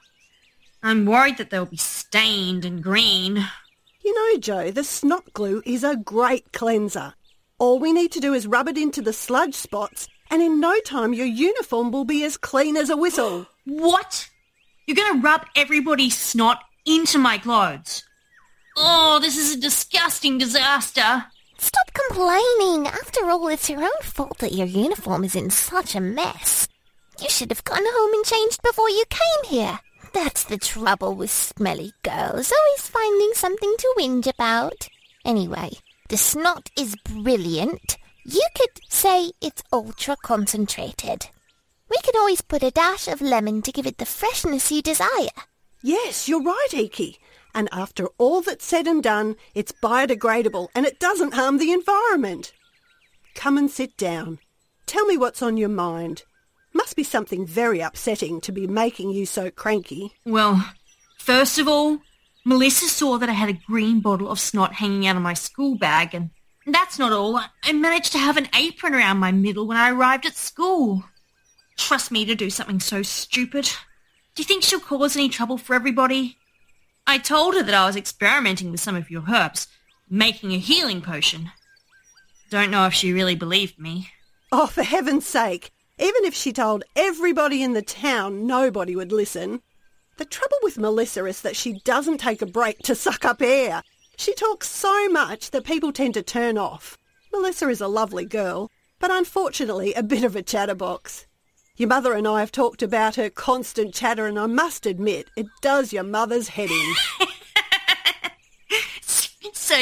I'm 0.82 1.06
worried 1.06 1.38
that 1.38 1.50
they'll 1.50 1.66
be 1.66 1.76
stained 1.76 2.64
and 2.64 2.82
green. 2.82 3.48
You 4.04 4.14
know, 4.14 4.38
Jo, 4.38 4.70
the 4.70 4.84
snot 4.84 5.32
glue 5.32 5.62
is 5.66 5.84
a 5.84 5.96
great 5.96 6.52
cleanser. 6.52 7.14
All 7.58 7.78
we 7.78 7.92
need 7.92 8.12
to 8.12 8.20
do 8.20 8.34
is 8.34 8.46
rub 8.46 8.68
it 8.68 8.78
into 8.78 9.02
the 9.02 9.12
sludge 9.12 9.54
spots, 9.54 10.08
and 10.30 10.40
in 10.40 10.60
no 10.60 10.78
time 10.80 11.12
your 11.12 11.26
uniform 11.26 11.90
will 11.90 12.04
be 12.04 12.22
as 12.24 12.36
clean 12.36 12.76
as 12.76 12.90
a 12.90 12.96
whistle. 12.96 13.46
What? 13.64 14.30
You're 14.86 14.96
going 14.96 15.20
to 15.20 15.20
rub 15.20 15.44
everybody's 15.54 16.16
snot 16.16 16.62
into 16.86 17.18
my 17.18 17.36
clothes? 17.36 18.02
Oh, 18.78 19.18
this 19.20 19.36
is 19.36 19.54
a 19.54 19.60
disgusting 19.60 20.38
disaster. 20.38 21.26
Stop 21.58 21.92
complaining. 21.92 22.86
After 22.86 23.28
all, 23.28 23.48
it's 23.48 23.68
your 23.68 23.82
own 23.82 24.02
fault 24.02 24.38
that 24.38 24.54
your 24.54 24.66
uniform 24.66 25.24
is 25.24 25.36
in 25.36 25.50
such 25.50 25.94
a 25.94 26.00
mess. 26.00 26.66
You 27.20 27.28
should 27.28 27.50
have 27.50 27.64
gone 27.64 27.84
home 27.84 28.14
and 28.14 28.24
changed 28.24 28.62
before 28.62 28.88
you 28.88 29.04
came 29.10 29.50
here. 29.58 29.80
That's 30.12 30.44
the 30.44 30.58
trouble 30.58 31.14
with 31.14 31.30
smelly 31.30 31.92
girls, 32.02 32.52
always 32.52 32.88
finding 32.88 33.30
something 33.34 33.74
to 33.78 33.94
whinge 33.98 34.26
about. 34.26 34.88
Anyway, 35.24 35.72
the 36.08 36.16
snot 36.16 36.70
is 36.76 36.96
brilliant. 37.04 37.98
You 38.24 38.46
could 38.56 38.80
say 38.88 39.32
it's 39.40 39.62
ultra 39.72 40.16
concentrated. 40.22 41.28
We 41.90 41.96
could 42.04 42.16
always 42.16 42.40
put 42.40 42.62
a 42.62 42.70
dash 42.70 43.08
of 43.08 43.20
lemon 43.20 43.62
to 43.62 43.72
give 43.72 43.86
it 43.86 43.98
the 43.98 44.06
freshness 44.06 44.70
you 44.70 44.82
desire. 44.82 45.28
Yes, 45.82 46.28
you're 46.28 46.42
right, 46.42 46.68
Eiki. 46.72 47.16
And 47.54 47.68
after 47.72 48.08
all 48.18 48.40
that's 48.42 48.64
said 48.64 48.86
and 48.86 49.02
done, 49.02 49.36
it's 49.54 49.72
biodegradable 49.72 50.68
and 50.74 50.84
it 50.86 51.00
doesn't 51.00 51.34
harm 51.34 51.58
the 51.58 51.72
environment. 51.72 52.52
Come 53.34 53.56
and 53.56 53.70
sit 53.70 53.96
down. 53.96 54.38
Tell 54.86 55.06
me 55.06 55.16
what's 55.16 55.42
on 55.42 55.56
your 55.56 55.68
mind. 55.68 56.24
Must 56.78 56.94
be 56.94 57.02
something 57.02 57.44
very 57.44 57.80
upsetting 57.80 58.40
to 58.42 58.52
be 58.52 58.68
making 58.68 59.10
you 59.10 59.26
so 59.26 59.50
cranky. 59.50 60.12
Well, 60.24 60.64
first 61.18 61.58
of 61.58 61.66
all, 61.66 61.98
Melissa 62.44 62.88
saw 62.88 63.18
that 63.18 63.28
I 63.28 63.32
had 63.32 63.48
a 63.48 63.60
green 63.66 63.98
bottle 63.98 64.30
of 64.30 64.38
snot 64.38 64.74
hanging 64.74 65.04
out 65.04 65.16
of 65.16 65.22
my 65.22 65.34
school 65.34 65.76
bag, 65.76 66.14
and 66.14 66.30
that's 66.66 66.96
not 66.96 67.12
all. 67.12 67.40
I 67.64 67.72
managed 67.72 68.12
to 68.12 68.18
have 68.18 68.36
an 68.36 68.48
apron 68.54 68.94
around 68.94 69.18
my 69.18 69.32
middle 69.32 69.66
when 69.66 69.76
I 69.76 69.90
arrived 69.90 70.24
at 70.24 70.36
school. 70.36 71.02
Trust 71.76 72.12
me 72.12 72.24
to 72.24 72.36
do 72.36 72.48
something 72.48 72.78
so 72.78 73.02
stupid. 73.02 73.64
Do 74.36 74.42
you 74.42 74.44
think 74.44 74.62
she'll 74.62 74.78
cause 74.78 75.16
any 75.16 75.28
trouble 75.28 75.58
for 75.58 75.74
everybody? 75.74 76.36
I 77.08 77.18
told 77.18 77.54
her 77.56 77.62
that 77.64 77.74
I 77.74 77.86
was 77.86 77.96
experimenting 77.96 78.70
with 78.70 78.80
some 78.80 78.94
of 78.94 79.10
your 79.10 79.24
herbs, 79.28 79.66
making 80.08 80.52
a 80.52 80.58
healing 80.58 81.02
potion. 81.02 81.50
Don't 82.50 82.70
know 82.70 82.86
if 82.86 82.94
she 82.94 83.12
really 83.12 83.34
believed 83.34 83.80
me. 83.80 84.10
Oh, 84.52 84.68
for 84.68 84.84
heaven's 84.84 85.26
sake. 85.26 85.72
Even 86.00 86.24
if 86.24 86.34
she 86.34 86.52
told 86.52 86.84
everybody 86.94 87.62
in 87.62 87.72
the 87.72 87.82
town, 87.82 88.46
nobody 88.46 88.94
would 88.94 89.10
listen. 89.10 89.62
The 90.16 90.24
trouble 90.24 90.58
with 90.62 90.78
Melissa 90.78 91.24
is 91.26 91.40
that 91.42 91.56
she 91.56 91.80
doesn't 91.84 92.18
take 92.18 92.40
a 92.42 92.46
break 92.46 92.78
to 92.80 92.94
suck 92.94 93.24
up 93.24 93.42
air. 93.42 93.82
She 94.16 94.34
talks 94.34 94.68
so 94.68 95.08
much 95.08 95.50
that 95.50 95.64
people 95.64 95.92
tend 95.92 96.14
to 96.14 96.22
turn 96.22 96.58
off. 96.58 96.96
Melissa 97.32 97.68
is 97.68 97.80
a 97.80 97.88
lovely 97.88 98.24
girl, 98.24 98.70
but 98.98 99.10
unfortunately 99.10 99.92
a 99.94 100.02
bit 100.02 100.24
of 100.24 100.34
a 100.36 100.42
chatterbox. 100.42 101.26
Your 101.76 101.88
mother 101.88 102.12
and 102.12 102.26
I 102.26 102.40
have 102.40 102.50
talked 102.50 102.82
about 102.82 103.14
her 103.14 103.30
constant 103.30 103.94
chatter, 103.94 104.26
and 104.26 104.36
I 104.38 104.46
must 104.46 104.86
admit, 104.86 105.28
it 105.36 105.46
does 105.60 105.92
your 105.92 106.02
mother's 106.02 106.48
head 106.48 106.70
in. 106.70 106.94
so, 109.52 109.78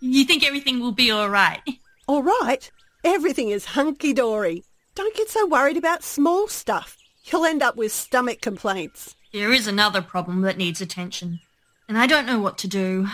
you 0.00 0.24
think 0.24 0.46
everything 0.46 0.80
will 0.80 0.92
be 0.92 1.10
all 1.10 1.28
right? 1.28 1.60
All 2.06 2.22
right. 2.22 2.70
Everything 3.04 3.50
is 3.50 3.66
hunky-dory. 3.66 4.64
Don't 4.94 5.16
get 5.16 5.28
so 5.28 5.46
worried 5.46 5.76
about 5.76 6.02
small 6.02 6.48
stuff. 6.48 6.96
You'll 7.24 7.44
end 7.44 7.62
up 7.62 7.76
with 7.76 7.92
stomach 7.92 8.40
complaints. 8.40 9.14
There 9.32 9.52
is 9.52 9.66
another 9.66 10.02
problem 10.02 10.40
that 10.42 10.56
needs 10.56 10.80
attention, 10.80 11.40
and 11.88 11.96
I 11.96 12.06
don't 12.06 12.26
know 12.26 12.40
what 12.40 12.58
to 12.58 12.68
do. 12.68 13.06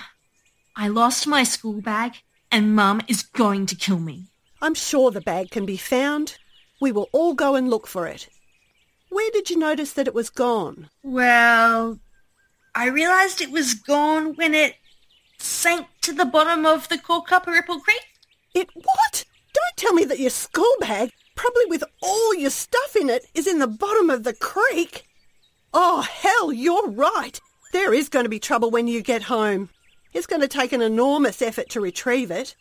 I 0.75 0.89
lost 0.89 1.27
my 1.27 1.43
school 1.43 1.81
bag, 1.83 2.23
and 2.51 2.75
Mum 2.75 3.03
is 3.09 3.23
going 3.23 3.67
to 3.67 3.75
kill 3.75 3.99
me. 3.99 4.29
I'm 4.63 4.75
sure 4.75 5.11
the 5.11 5.21
bag 5.21 5.51
can 5.51 5.67
be 5.67 5.77
found. 5.77 6.39
We 6.81 6.93
will 6.93 7.09
all 7.13 7.35
go 7.35 7.55
and 7.55 7.69
look 7.69 7.87
for 7.87 8.07
it. 8.07 8.29
Where 9.11 9.31
did 9.31 9.51
you 9.51 9.59
notice 9.59 9.93
that 9.93 10.09
it 10.09 10.15
was 10.15 10.31
gone? 10.31 10.89
Well, 11.03 11.99
I 12.75 12.89
realised 12.89 13.41
it 13.41 13.51
was 13.51 13.75
gone 13.75 14.35
when 14.35 14.55
it 14.55 14.77
sank 15.39 15.87
to 16.03 16.13
the 16.13 16.25
bottom 16.25 16.65
of 16.67 16.89
the 16.89 16.99
Corkuparipple 16.99 17.83
Creek. 17.83 18.07
It 18.55 18.71
what? 18.75 19.25
Don't 19.53 19.77
tell 19.77 19.93
me 19.93 20.05
that 20.05 20.19
your 20.21 20.31
school 20.31 20.75
bag, 20.81 21.13
probably 21.37 21.67
with 21.67 21.85
all 22.03 22.35
your 22.35 22.51
stuff 22.51 22.97
in 22.97 23.09
it, 23.09 23.27
is 23.35 23.47
in 23.47 23.61
the 23.61 23.69
bottom 23.69 24.11
of 24.11 24.25
the 24.25 24.35
creek. 24.35 25.07
Oh, 25.73 26.01
hell, 26.01 26.53
you're 26.53 26.89
right. 26.89 27.39
There 27.73 27.95
is 27.95 28.09
going 28.09 28.25
to 28.25 28.31
be 28.31 28.41
trouble 28.41 28.71
when 28.71 28.89
you 28.89 29.03
get 29.03 29.23
home. 29.23 29.69
It's 30.13 30.27
going 30.27 30.41
to 30.41 30.49
take 30.49 30.73
an 30.73 30.83
enormous 30.83 31.41
effort 31.43 31.69
to 31.71 31.81
retrieve 31.81 32.31
it. 32.31 32.57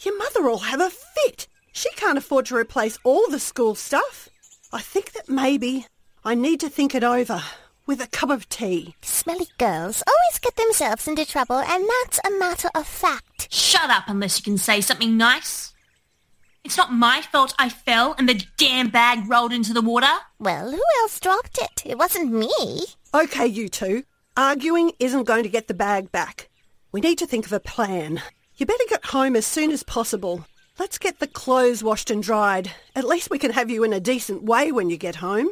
Your 0.00 0.18
mother 0.18 0.42
will 0.42 0.58
have 0.58 0.80
a 0.80 0.90
fit. 0.90 1.46
She 1.72 1.90
can't 1.92 2.18
afford 2.18 2.46
to 2.46 2.56
replace 2.56 2.98
all 3.04 3.28
the 3.30 3.38
school 3.38 3.74
stuff. 3.74 4.28
I 4.72 4.80
think 4.80 5.12
that 5.12 5.28
maybe 5.28 5.86
I 6.24 6.34
need 6.34 6.60
to 6.60 6.68
think 6.68 6.94
it 6.94 7.04
over 7.04 7.42
with 7.86 8.00
a 8.00 8.06
cup 8.06 8.30
of 8.30 8.48
tea. 8.48 8.94
Smelly 9.02 9.48
girls 9.58 10.02
always 10.06 10.38
get 10.40 10.56
themselves 10.56 11.08
into 11.08 11.26
trouble, 11.26 11.58
and 11.58 11.84
that's 11.88 12.20
a 12.26 12.38
matter 12.38 12.70
of 12.74 12.86
fact. 12.86 13.52
Shut 13.52 13.90
up 13.90 14.04
unless 14.06 14.38
you 14.38 14.44
can 14.44 14.58
say 14.58 14.80
something 14.80 15.16
nice. 15.16 15.69
It's 16.64 16.76
not 16.76 16.92
my 16.92 17.22
fault 17.22 17.54
I 17.58 17.68
fell 17.68 18.14
and 18.18 18.28
the 18.28 18.44
damn 18.56 18.90
bag 18.90 19.28
rolled 19.28 19.52
into 19.52 19.72
the 19.72 19.82
water. 19.82 20.12
Well, 20.38 20.70
who 20.70 20.82
else 21.00 21.18
dropped 21.18 21.58
it? 21.58 21.82
It 21.84 21.98
wasn't 21.98 22.32
me. 22.32 22.84
Okay, 23.14 23.46
you 23.46 23.68
two. 23.68 24.04
Arguing 24.36 24.92
isn't 24.98 25.24
going 25.24 25.42
to 25.42 25.48
get 25.48 25.68
the 25.68 25.74
bag 25.74 26.12
back. 26.12 26.48
We 26.92 27.00
need 27.00 27.18
to 27.18 27.26
think 27.26 27.46
of 27.46 27.52
a 27.52 27.60
plan. 27.60 28.22
You 28.56 28.66
better 28.66 28.84
get 28.88 29.06
home 29.06 29.36
as 29.36 29.46
soon 29.46 29.70
as 29.70 29.82
possible. 29.82 30.46
Let's 30.78 30.98
get 30.98 31.18
the 31.18 31.26
clothes 31.26 31.82
washed 31.82 32.10
and 32.10 32.22
dried. 32.22 32.70
At 32.94 33.06
least 33.06 33.30
we 33.30 33.38
can 33.38 33.52
have 33.52 33.70
you 33.70 33.84
in 33.84 33.92
a 33.92 34.00
decent 34.00 34.42
way 34.42 34.70
when 34.70 34.90
you 34.90 34.96
get 34.96 35.16
home. 35.16 35.48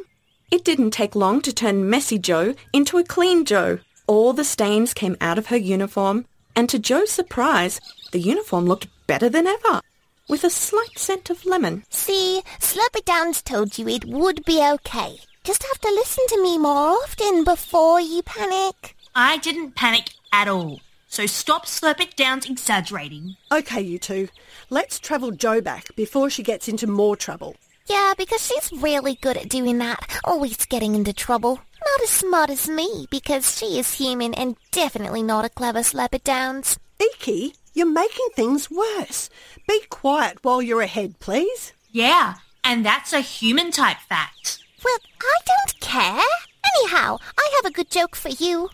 It 0.51 0.63
didn't 0.63 0.91
take 0.91 1.15
long 1.15 1.41
to 1.41 1.53
turn 1.53 1.89
messy 1.89 2.17
Jo 2.17 2.55
into 2.73 2.97
a 2.97 3.03
clean 3.03 3.45
Jo. 3.45 3.79
All 4.07 4.33
the 4.33 4.43
stains 4.43 4.93
came 4.93 5.15
out 5.21 5.37
of 5.37 5.47
her 5.47 5.57
uniform, 5.57 6.25
and 6.55 6.67
to 6.69 6.79
Jo's 6.79 7.11
surprise, 7.11 7.79
the 8.11 8.19
uniform 8.19 8.65
looked 8.65 8.87
better 9.05 9.29
than 9.29 9.45
ever, 9.45 9.81
with 10.29 10.45
a 10.45 10.49
slight 10.49 10.97
scent 10.97 11.29
of 11.29 11.45
lemon. 11.45 11.83
See, 11.89 12.41
Slurpy 12.59 13.03
Downs 13.03 13.41
told 13.41 13.77
you 13.77 13.89
it 13.89 14.05
would 14.05 14.45
be 14.45 14.63
okay. 14.63 15.17
Just 15.43 15.63
have 15.63 15.81
to 15.81 15.89
listen 15.89 16.23
to 16.29 16.43
me 16.43 16.57
more 16.57 16.97
often 17.03 17.43
before 17.43 17.99
you 17.99 18.21
panic. 18.21 18.95
I 19.15 19.37
didn't 19.37 19.75
panic 19.75 20.11
at 20.31 20.47
all. 20.47 20.79
So 21.07 21.25
stop 21.25 21.65
Slurpit 21.65 22.15
Down's 22.15 22.47
exaggerating. 22.47 23.35
Okay, 23.51 23.81
you 23.81 23.97
two. 23.97 24.29
Let's 24.69 24.99
travel 24.99 25.31
Jo 25.31 25.59
back 25.59 25.95
before 25.95 26.29
she 26.29 26.43
gets 26.43 26.67
into 26.67 26.85
more 26.85 27.15
trouble. 27.17 27.55
Yeah, 27.87 28.13
because 28.15 28.45
she's 28.45 28.71
really 28.71 29.15
good 29.15 29.35
at 29.35 29.49
doing 29.49 29.79
that, 29.79 30.19
always 30.23 30.67
getting 30.67 30.93
into 30.93 31.11
trouble. 31.11 31.55
Not 31.55 32.01
as 32.03 32.09
smart 32.11 32.51
as 32.51 32.69
me, 32.69 33.07
because 33.09 33.57
she 33.57 33.79
is 33.79 33.95
human 33.95 34.35
and 34.35 34.55
definitely 34.69 35.23
not 35.23 35.45
a 35.45 35.49
clever 35.49 35.79
Slurpit 35.79 36.23
Downs. 36.23 36.77
Eiki, 36.99 37.53
You're 37.79 37.87
making 37.87 38.27
things 38.35 38.69
worse. 38.69 39.29
Be 39.65 39.79
quiet 39.89 40.39
while 40.41 40.61
you're 40.61 40.81
ahead, 40.81 41.17
please. 41.21 41.71
Yeah, 41.93 42.33
and 42.61 42.85
that's 42.85 43.13
a 43.13 43.21
human 43.21 43.71
type 43.71 43.99
fact. 43.99 44.59
Well, 44.83 44.97
I 45.21 45.37
don't 45.47 45.79
care. 45.79 46.25
Anyhow, 46.75 47.19
I 47.37 47.49
have 47.55 47.71
a 47.71 47.73
good 47.73 47.89
joke 47.89 48.17
for 48.17 48.27
you. 48.27 48.67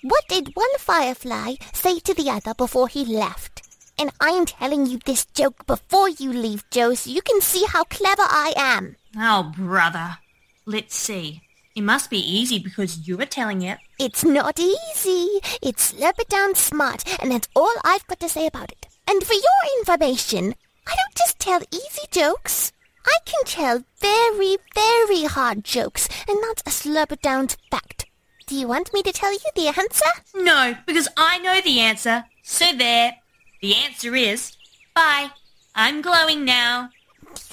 What 0.00 0.24
did 0.30 0.56
one 0.56 0.74
firefly 0.78 1.56
say 1.74 1.98
to 1.98 2.14
the 2.14 2.30
other 2.30 2.54
before 2.54 2.88
he 2.88 3.04
left? 3.04 3.60
And 3.98 4.10
I'm 4.22 4.46
telling 4.46 4.86
you 4.86 5.00
this 5.04 5.26
joke 5.26 5.66
before 5.66 6.08
you 6.08 6.32
leave, 6.32 6.64
Jo, 6.70 6.94
so 6.94 7.10
you 7.10 7.20
can 7.20 7.42
see 7.42 7.66
how 7.68 7.84
clever 7.84 8.22
I 8.22 8.54
am. 8.56 8.96
Oh, 9.18 9.52
brother. 9.54 10.16
Let's 10.64 10.96
see. 10.96 11.42
It 11.76 11.82
must 11.82 12.08
be 12.08 12.18
easy 12.18 12.58
because 12.58 13.06
you 13.06 13.18
were 13.18 13.26
telling 13.26 13.60
it. 13.60 13.76
It's 13.98 14.24
not 14.24 14.58
easy. 14.58 15.40
It's 15.60 15.92
slurp 15.92 16.26
down 16.26 16.54
smart, 16.54 17.04
and 17.20 17.30
that's 17.30 17.48
all 17.54 17.74
I've 17.84 18.06
got 18.06 18.18
to 18.20 18.30
say 18.30 18.46
about 18.46 18.72
it. 18.72 18.86
And 19.06 19.22
for 19.22 19.34
your 19.34 19.78
information, 19.78 20.54
I 20.86 20.96
don't 20.96 21.14
just 21.14 21.38
tell 21.38 21.60
easy 21.70 22.06
jokes. 22.10 22.72
I 23.04 23.18
can 23.26 23.44
tell 23.44 23.84
very, 24.00 24.56
very 24.74 25.24
hard 25.24 25.64
jokes, 25.64 26.08
and 26.26 26.38
that's 26.42 26.62
a 26.62 26.70
slurp 26.88 27.20
down 27.20 27.48
fact. 27.70 28.06
Do 28.46 28.54
you 28.54 28.68
want 28.68 28.94
me 28.94 29.02
to 29.02 29.12
tell 29.12 29.32
you 29.32 29.50
the 29.54 29.68
answer? 29.68 30.06
No, 30.34 30.76
because 30.86 31.08
I 31.18 31.40
know 31.40 31.60
the 31.60 31.80
answer. 31.80 32.24
So 32.42 32.72
there. 32.72 33.16
The 33.60 33.74
answer 33.74 34.14
is 34.14 34.56
bye. 34.94 35.30
I'm 35.74 36.00
glowing 36.00 36.46
now. 36.46 36.88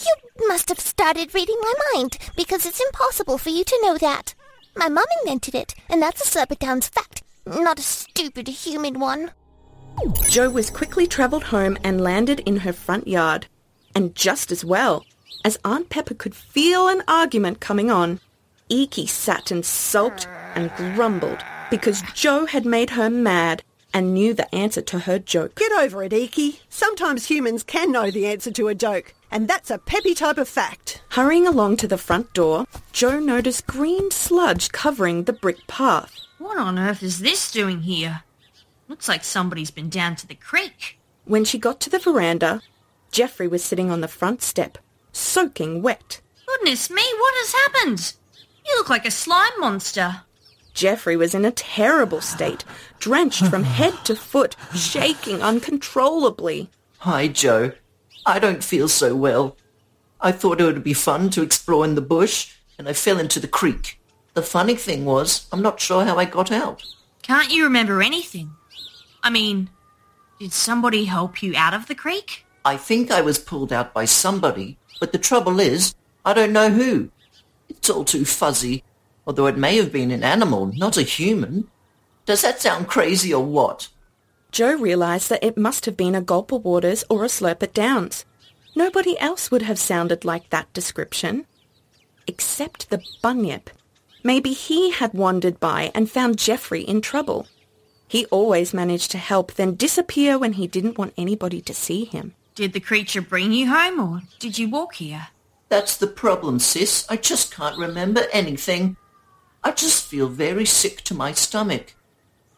You 0.05 0.47
must 0.47 0.69
have 0.69 0.79
started 0.79 1.33
reading 1.33 1.57
my 1.61 1.73
mind, 1.93 2.17
because 2.35 2.65
it's 2.65 2.81
impossible 2.81 3.37
for 3.37 3.49
you 3.49 3.63
to 3.63 3.79
know 3.81 3.97
that. 3.97 4.35
My 4.75 4.89
mum 4.89 5.05
invented 5.21 5.55
it, 5.55 5.75
and 5.89 6.01
that's 6.01 6.21
a 6.21 6.25
slurp 6.25 6.57
down's 6.59 6.87
fact, 6.87 7.23
not 7.45 7.79
a 7.79 7.83
stupid 7.83 8.47
human 8.47 8.99
one. 8.99 9.31
Jo 10.29 10.49
was 10.49 10.69
quickly 10.69 11.05
travelled 11.05 11.43
home 11.45 11.77
and 11.83 12.01
landed 12.01 12.39
in 12.41 12.57
her 12.57 12.73
front 12.73 13.07
yard. 13.07 13.47
And 13.95 14.15
just 14.15 14.51
as 14.51 14.65
well, 14.65 15.05
as 15.45 15.59
Aunt 15.63 15.89
Pepper 15.89 16.15
could 16.15 16.35
feel 16.35 16.87
an 16.87 17.03
argument 17.07 17.59
coming 17.59 17.91
on, 17.91 18.19
Eiki 18.71 19.07
sat 19.07 19.51
and 19.51 19.63
sulked 19.63 20.27
and 20.55 20.73
grumbled 20.75 21.43
because 21.69 22.01
Jo 22.13 22.45
had 22.45 22.65
made 22.65 22.91
her 22.91 23.09
mad 23.09 23.63
and 23.93 24.13
knew 24.13 24.33
the 24.33 24.53
answer 24.53 24.81
to 24.81 24.99
her 24.99 25.19
joke. 25.19 25.55
Get 25.55 25.71
over 25.71 26.03
it, 26.03 26.11
Eiki. 26.11 26.59
Sometimes 26.69 27.27
humans 27.27 27.63
can 27.63 27.91
know 27.91 28.09
the 28.09 28.25
answer 28.25 28.51
to 28.51 28.67
a 28.67 28.75
joke, 28.75 29.13
and 29.29 29.47
that's 29.47 29.69
a 29.69 29.77
peppy 29.77 30.13
type 30.13 30.37
of 30.37 30.47
fact. 30.47 31.01
Hurrying 31.09 31.45
along 31.45 31.77
to 31.77 31.87
the 31.87 31.97
front 31.97 32.33
door, 32.33 32.65
Jo 32.91 33.19
noticed 33.19 33.67
green 33.67 34.11
sludge 34.11 34.71
covering 34.71 35.23
the 35.23 35.33
brick 35.33 35.67
path. 35.67 36.19
What 36.39 36.57
on 36.57 36.79
earth 36.79 37.03
is 37.03 37.19
this 37.19 37.51
doing 37.51 37.83
here? 37.83 38.23
Looks 38.87 39.07
like 39.07 39.23
somebody's 39.23 39.71
been 39.71 39.89
down 39.89 40.15
to 40.17 40.27
the 40.27 40.35
creek. 40.35 40.99
When 41.25 41.45
she 41.45 41.57
got 41.57 41.79
to 41.81 41.89
the 41.89 41.99
veranda, 41.99 42.61
Geoffrey 43.11 43.47
was 43.47 43.63
sitting 43.63 43.91
on 43.91 44.01
the 44.01 44.07
front 44.07 44.41
step, 44.41 44.77
soaking 45.11 45.81
wet. 45.81 46.19
Goodness 46.45 46.89
me, 46.89 47.01
what 47.01 47.33
has 47.37 47.53
happened? 47.53 48.13
You 48.65 48.75
look 48.77 48.89
like 48.89 49.05
a 49.05 49.11
slime 49.11 49.59
monster. 49.59 50.23
Geoffrey 50.73 51.15
was 51.15 51.35
in 51.35 51.45
a 51.45 51.51
terrible 51.51 52.21
state, 52.33 52.65
drenched 52.99 53.45
from 53.47 53.63
head 53.63 53.93
to 54.05 54.15
foot, 54.15 54.55
shaking 54.75 55.41
uncontrollably. 55.41 56.69
Hi, 56.99 57.27
Jo. 57.27 57.73
I 58.25 58.39
don't 58.39 58.63
feel 58.63 58.87
so 58.87 59.15
well. 59.15 59.57
I 60.21 60.31
thought 60.31 60.61
it 60.61 60.65
would 60.65 60.83
be 60.83 60.93
fun 60.93 61.29
to 61.31 61.41
explore 61.41 61.83
in 61.83 61.95
the 61.95 62.01
bush, 62.01 62.55
and 62.77 62.87
I 62.87 62.93
fell 62.93 63.19
into 63.19 63.39
the 63.39 63.47
creek. 63.47 63.99
The 64.33 64.41
funny 64.41 64.75
thing 64.75 65.05
was, 65.05 65.47
I'm 65.51 65.61
not 65.61 65.81
sure 65.81 66.05
how 66.05 66.17
I 66.17 66.25
got 66.25 66.51
out. 66.51 66.83
Can't 67.21 67.51
you 67.51 67.65
remember 67.65 68.01
anything? 68.01 68.51
I 69.21 69.29
mean, 69.29 69.69
did 70.39 70.53
somebody 70.53 71.05
help 71.05 71.43
you 71.43 71.53
out 71.55 71.73
of 71.73 71.87
the 71.87 71.95
creek? 71.95 72.45
I 72.65 72.77
think 72.77 73.11
I 73.11 73.21
was 73.21 73.37
pulled 73.37 73.73
out 73.73 73.93
by 73.93 74.05
somebody, 74.05 74.77
but 74.99 75.11
the 75.11 75.17
trouble 75.17 75.59
is, 75.59 75.93
I 76.25 76.33
don't 76.33 76.53
know 76.53 76.69
who. 76.69 77.09
It's 77.67 77.89
all 77.89 78.05
too 78.05 78.25
fuzzy, 78.25 78.83
although 79.25 79.47
it 79.47 79.57
may 79.57 79.77
have 79.77 79.91
been 79.91 80.11
an 80.11 80.23
animal, 80.23 80.67
not 80.75 80.97
a 80.97 81.03
human. 81.03 81.67
Does 82.25 82.41
that 82.41 82.61
sound 82.61 82.87
crazy 82.87 83.33
or 83.33 83.45
what? 83.45 83.89
Jo 84.51 84.75
realised 84.77 85.29
that 85.29 85.43
it 85.43 85.57
must 85.57 85.85
have 85.85 85.97
been 85.97 86.15
a 86.15 86.21
Gulper 86.21 86.61
Waters 86.61 87.03
or 87.09 87.23
a 87.23 87.27
Slurpit 87.27 87.73
Downs. 87.73 88.25
Nobody 88.75 89.19
else 89.19 89.51
would 89.51 89.63
have 89.63 89.79
sounded 89.79 90.23
like 90.23 90.49
that 90.49 90.71
description. 90.73 91.45
Except 92.27 92.89
the 92.89 93.03
bunyip. 93.21 93.69
Maybe 94.23 94.53
he 94.53 94.91
had 94.91 95.13
wandered 95.13 95.59
by 95.59 95.91
and 95.93 96.09
found 96.09 96.37
Geoffrey 96.37 96.81
in 96.81 97.01
trouble. 97.01 97.47
He 98.07 98.25
always 98.27 98.73
managed 98.73 99.11
to 99.11 99.17
help, 99.17 99.53
then 99.53 99.75
disappear 99.75 100.37
when 100.37 100.53
he 100.53 100.67
didn't 100.67 100.97
want 100.97 101.13
anybody 101.17 101.61
to 101.61 101.73
see 101.73 102.05
him. 102.05 102.35
Did 102.55 102.73
the 102.73 102.79
creature 102.79 103.21
bring 103.21 103.51
you 103.51 103.67
home 103.67 103.99
or 103.99 104.21
did 104.39 104.59
you 104.59 104.69
walk 104.69 104.95
here? 104.95 105.29
That's 105.69 105.97
the 105.97 106.07
problem, 106.07 106.59
sis. 106.59 107.07
I 107.09 107.17
just 107.17 107.51
can't 107.51 107.77
remember 107.77 108.27
anything. 108.31 108.97
I 109.63 109.71
just 109.71 110.05
feel 110.05 110.27
very 110.27 110.65
sick 110.65 111.01
to 111.03 111.13
my 111.13 111.31
stomach. 111.31 111.95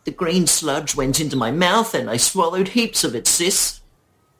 The 0.05 0.11
green 0.11 0.47
sludge 0.47 0.95
went 0.95 1.19
into 1.19 1.35
my 1.35 1.51
mouth 1.51 1.93
and 1.93 2.09
I 2.09 2.17
swallowed 2.17 2.69
heaps 2.69 3.03
of 3.03 3.15
it, 3.15 3.27
sis. 3.27 3.81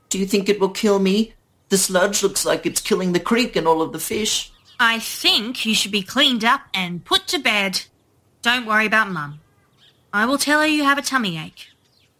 Do 0.09 0.19
you 0.19 0.25
think 0.25 0.47
it 0.47 0.59
will 0.59 0.69
kill 0.69 0.99
me? 0.99 1.33
The 1.69 1.77
sludge 1.77 2.21
looks 2.21 2.45
like 2.45 2.65
it's 2.65 2.81
killing 2.81 3.13
the 3.13 3.19
creek 3.19 3.55
and 3.55 3.67
all 3.67 3.81
of 3.81 3.91
the 3.91 3.99
fish. 3.99 4.51
I 4.79 4.99
think 4.99 5.65
you 5.65 5.73
should 5.73 5.91
be 5.91 6.01
cleaned 6.01 6.43
up 6.43 6.61
and 6.73 7.03
put 7.03 7.27
to 7.27 7.39
bed. 7.39 7.83
Don't 8.41 8.65
worry 8.65 8.85
about 8.85 9.09
Mum. 9.09 9.39
I 10.13 10.25
will 10.25 10.37
tell 10.37 10.61
her 10.61 10.67
you 10.67 10.83
have 10.83 10.97
a 10.97 11.01
tummy 11.01 11.37
ache. 11.37 11.67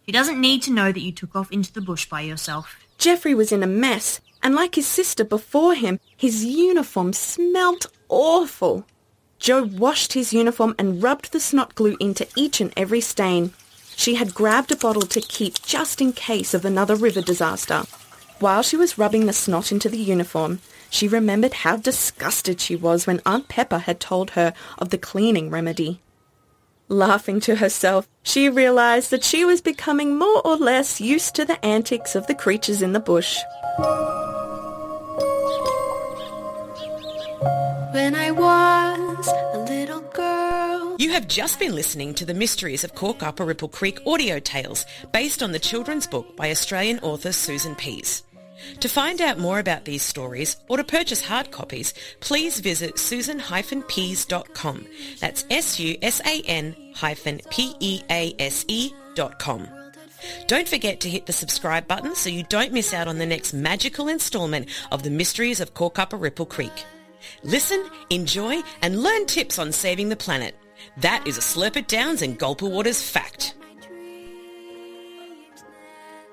She 0.04 0.12
doesn't 0.12 0.40
need 0.40 0.62
to 0.62 0.72
know 0.72 0.92
that 0.92 1.00
you 1.00 1.12
took 1.12 1.34
off 1.36 1.52
into 1.52 1.72
the 1.72 1.80
bush 1.80 2.08
by 2.08 2.20
yourself. 2.20 2.76
Geoffrey 2.98 3.34
was 3.34 3.52
in 3.52 3.62
a 3.62 3.66
mess, 3.66 4.20
and 4.42 4.54
like 4.54 4.74
his 4.74 4.86
sister 4.86 5.24
before 5.24 5.74
him, 5.74 6.00
his 6.16 6.44
uniform 6.44 7.12
smelt 7.12 7.86
awful. 8.08 8.86
Jo 9.38 9.64
washed 9.64 10.14
his 10.14 10.32
uniform 10.32 10.74
and 10.78 11.02
rubbed 11.02 11.32
the 11.32 11.40
snot 11.40 11.74
glue 11.74 11.96
into 12.00 12.26
each 12.36 12.60
and 12.60 12.72
every 12.76 13.00
stain. 13.00 13.52
She 13.96 14.16
had 14.16 14.34
grabbed 14.34 14.72
a 14.72 14.76
bottle 14.76 15.02
to 15.02 15.20
keep 15.20 15.62
just 15.62 16.00
in 16.00 16.12
case 16.12 16.54
of 16.54 16.64
another 16.64 16.96
river 16.96 17.20
disaster. 17.20 17.84
While 18.38 18.62
she 18.62 18.76
was 18.76 18.98
rubbing 18.98 19.26
the 19.26 19.32
snot 19.32 19.72
into 19.72 19.88
the 19.88 19.98
uniform, 19.98 20.60
she 20.90 21.08
remembered 21.08 21.54
how 21.54 21.76
disgusted 21.76 22.60
she 22.60 22.76
was 22.76 23.06
when 23.06 23.22
Aunt 23.24 23.48
Pepper 23.48 23.78
had 23.78 24.00
told 24.00 24.30
her 24.30 24.52
of 24.78 24.90
the 24.90 24.98
cleaning 24.98 25.50
remedy. 25.50 26.00
Laughing 26.88 27.40
to 27.40 27.56
herself, 27.56 28.06
she 28.22 28.48
realized 28.48 29.10
that 29.10 29.24
she 29.24 29.44
was 29.44 29.60
becoming 29.60 30.16
more 30.16 30.40
or 30.46 30.56
less 30.56 31.00
used 31.00 31.34
to 31.34 31.44
the 31.44 31.62
antics 31.64 32.14
of 32.14 32.26
the 32.26 32.34
creatures 32.34 32.82
in 32.82 32.92
the 32.92 33.00
bush. 33.00 33.38
When 37.96 38.14
I 38.14 38.30
was 38.30 39.26
a 39.54 39.58
little 39.60 40.02
girl. 40.02 40.96
You 40.98 41.12
have 41.12 41.26
just 41.26 41.58
been 41.58 41.74
listening 41.74 42.12
to 42.16 42.26
the 42.26 42.34
Mysteries 42.34 42.84
of 42.84 42.94
Corkuparipple 42.94 43.72
Creek 43.72 44.00
audio 44.06 44.38
tales 44.38 44.84
based 45.12 45.42
on 45.42 45.50
the 45.50 45.58
children's 45.58 46.06
book 46.06 46.36
by 46.36 46.50
Australian 46.50 46.98
author 46.98 47.32
Susan 47.32 47.74
Pease. 47.74 48.22
To 48.80 48.88
find 48.90 49.22
out 49.22 49.38
more 49.38 49.60
about 49.60 49.86
these 49.86 50.02
stories 50.02 50.58
or 50.68 50.76
to 50.76 50.84
purchase 50.84 51.22
hard 51.22 51.50
copies, 51.50 51.94
please 52.20 52.60
visit 52.60 52.98
susan-pease.com. 52.98 54.86
That's 55.18 55.46
S-U-S-A-N 55.50 56.76
hyphen 56.94 57.40
P-E-A-S-E 57.48 58.92
dot 59.14 59.38
com. 59.38 59.68
Don't 60.48 60.68
forget 60.68 61.00
to 61.00 61.08
hit 61.08 61.24
the 61.24 61.32
subscribe 61.32 61.88
button 61.88 62.14
so 62.14 62.28
you 62.28 62.42
don't 62.50 62.74
miss 62.74 62.92
out 62.92 63.08
on 63.08 63.16
the 63.16 63.24
next 63.24 63.54
magical 63.54 64.08
installment 64.08 64.68
of 64.92 65.02
the 65.02 65.08
Mysteries 65.08 65.60
of 65.60 65.72
Corkuparipple 65.72 66.46
Creek. 66.50 66.84
Listen, 67.42 67.84
enjoy, 68.10 68.62
and 68.82 69.02
learn 69.02 69.26
tips 69.26 69.58
on 69.58 69.72
saving 69.72 70.08
the 70.08 70.16
planet. 70.16 70.56
That 70.98 71.26
is 71.26 71.38
a 71.38 71.40
Slurpit 71.40 71.86
Downs 71.86 72.22
and 72.22 72.38
Gulper 72.38 72.70
Waters 72.70 73.02
fact. 73.02 73.54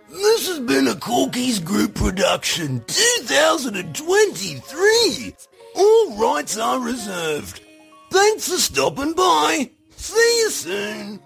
This 0.10 0.48
has 0.48 0.60
been 0.60 0.88
a 0.88 0.94
Corkies 0.94 1.64
Group 1.64 1.96
production, 1.96 2.84
2023. 2.88 5.36
All 5.76 6.18
rights 6.18 6.58
are 6.58 6.80
reserved. 6.80 7.62
Thanks 8.12 8.48
for 8.48 8.58
stopping 8.58 9.14
by. 9.14 9.72
See 9.96 10.40
you 10.42 10.50
soon. 10.52 11.20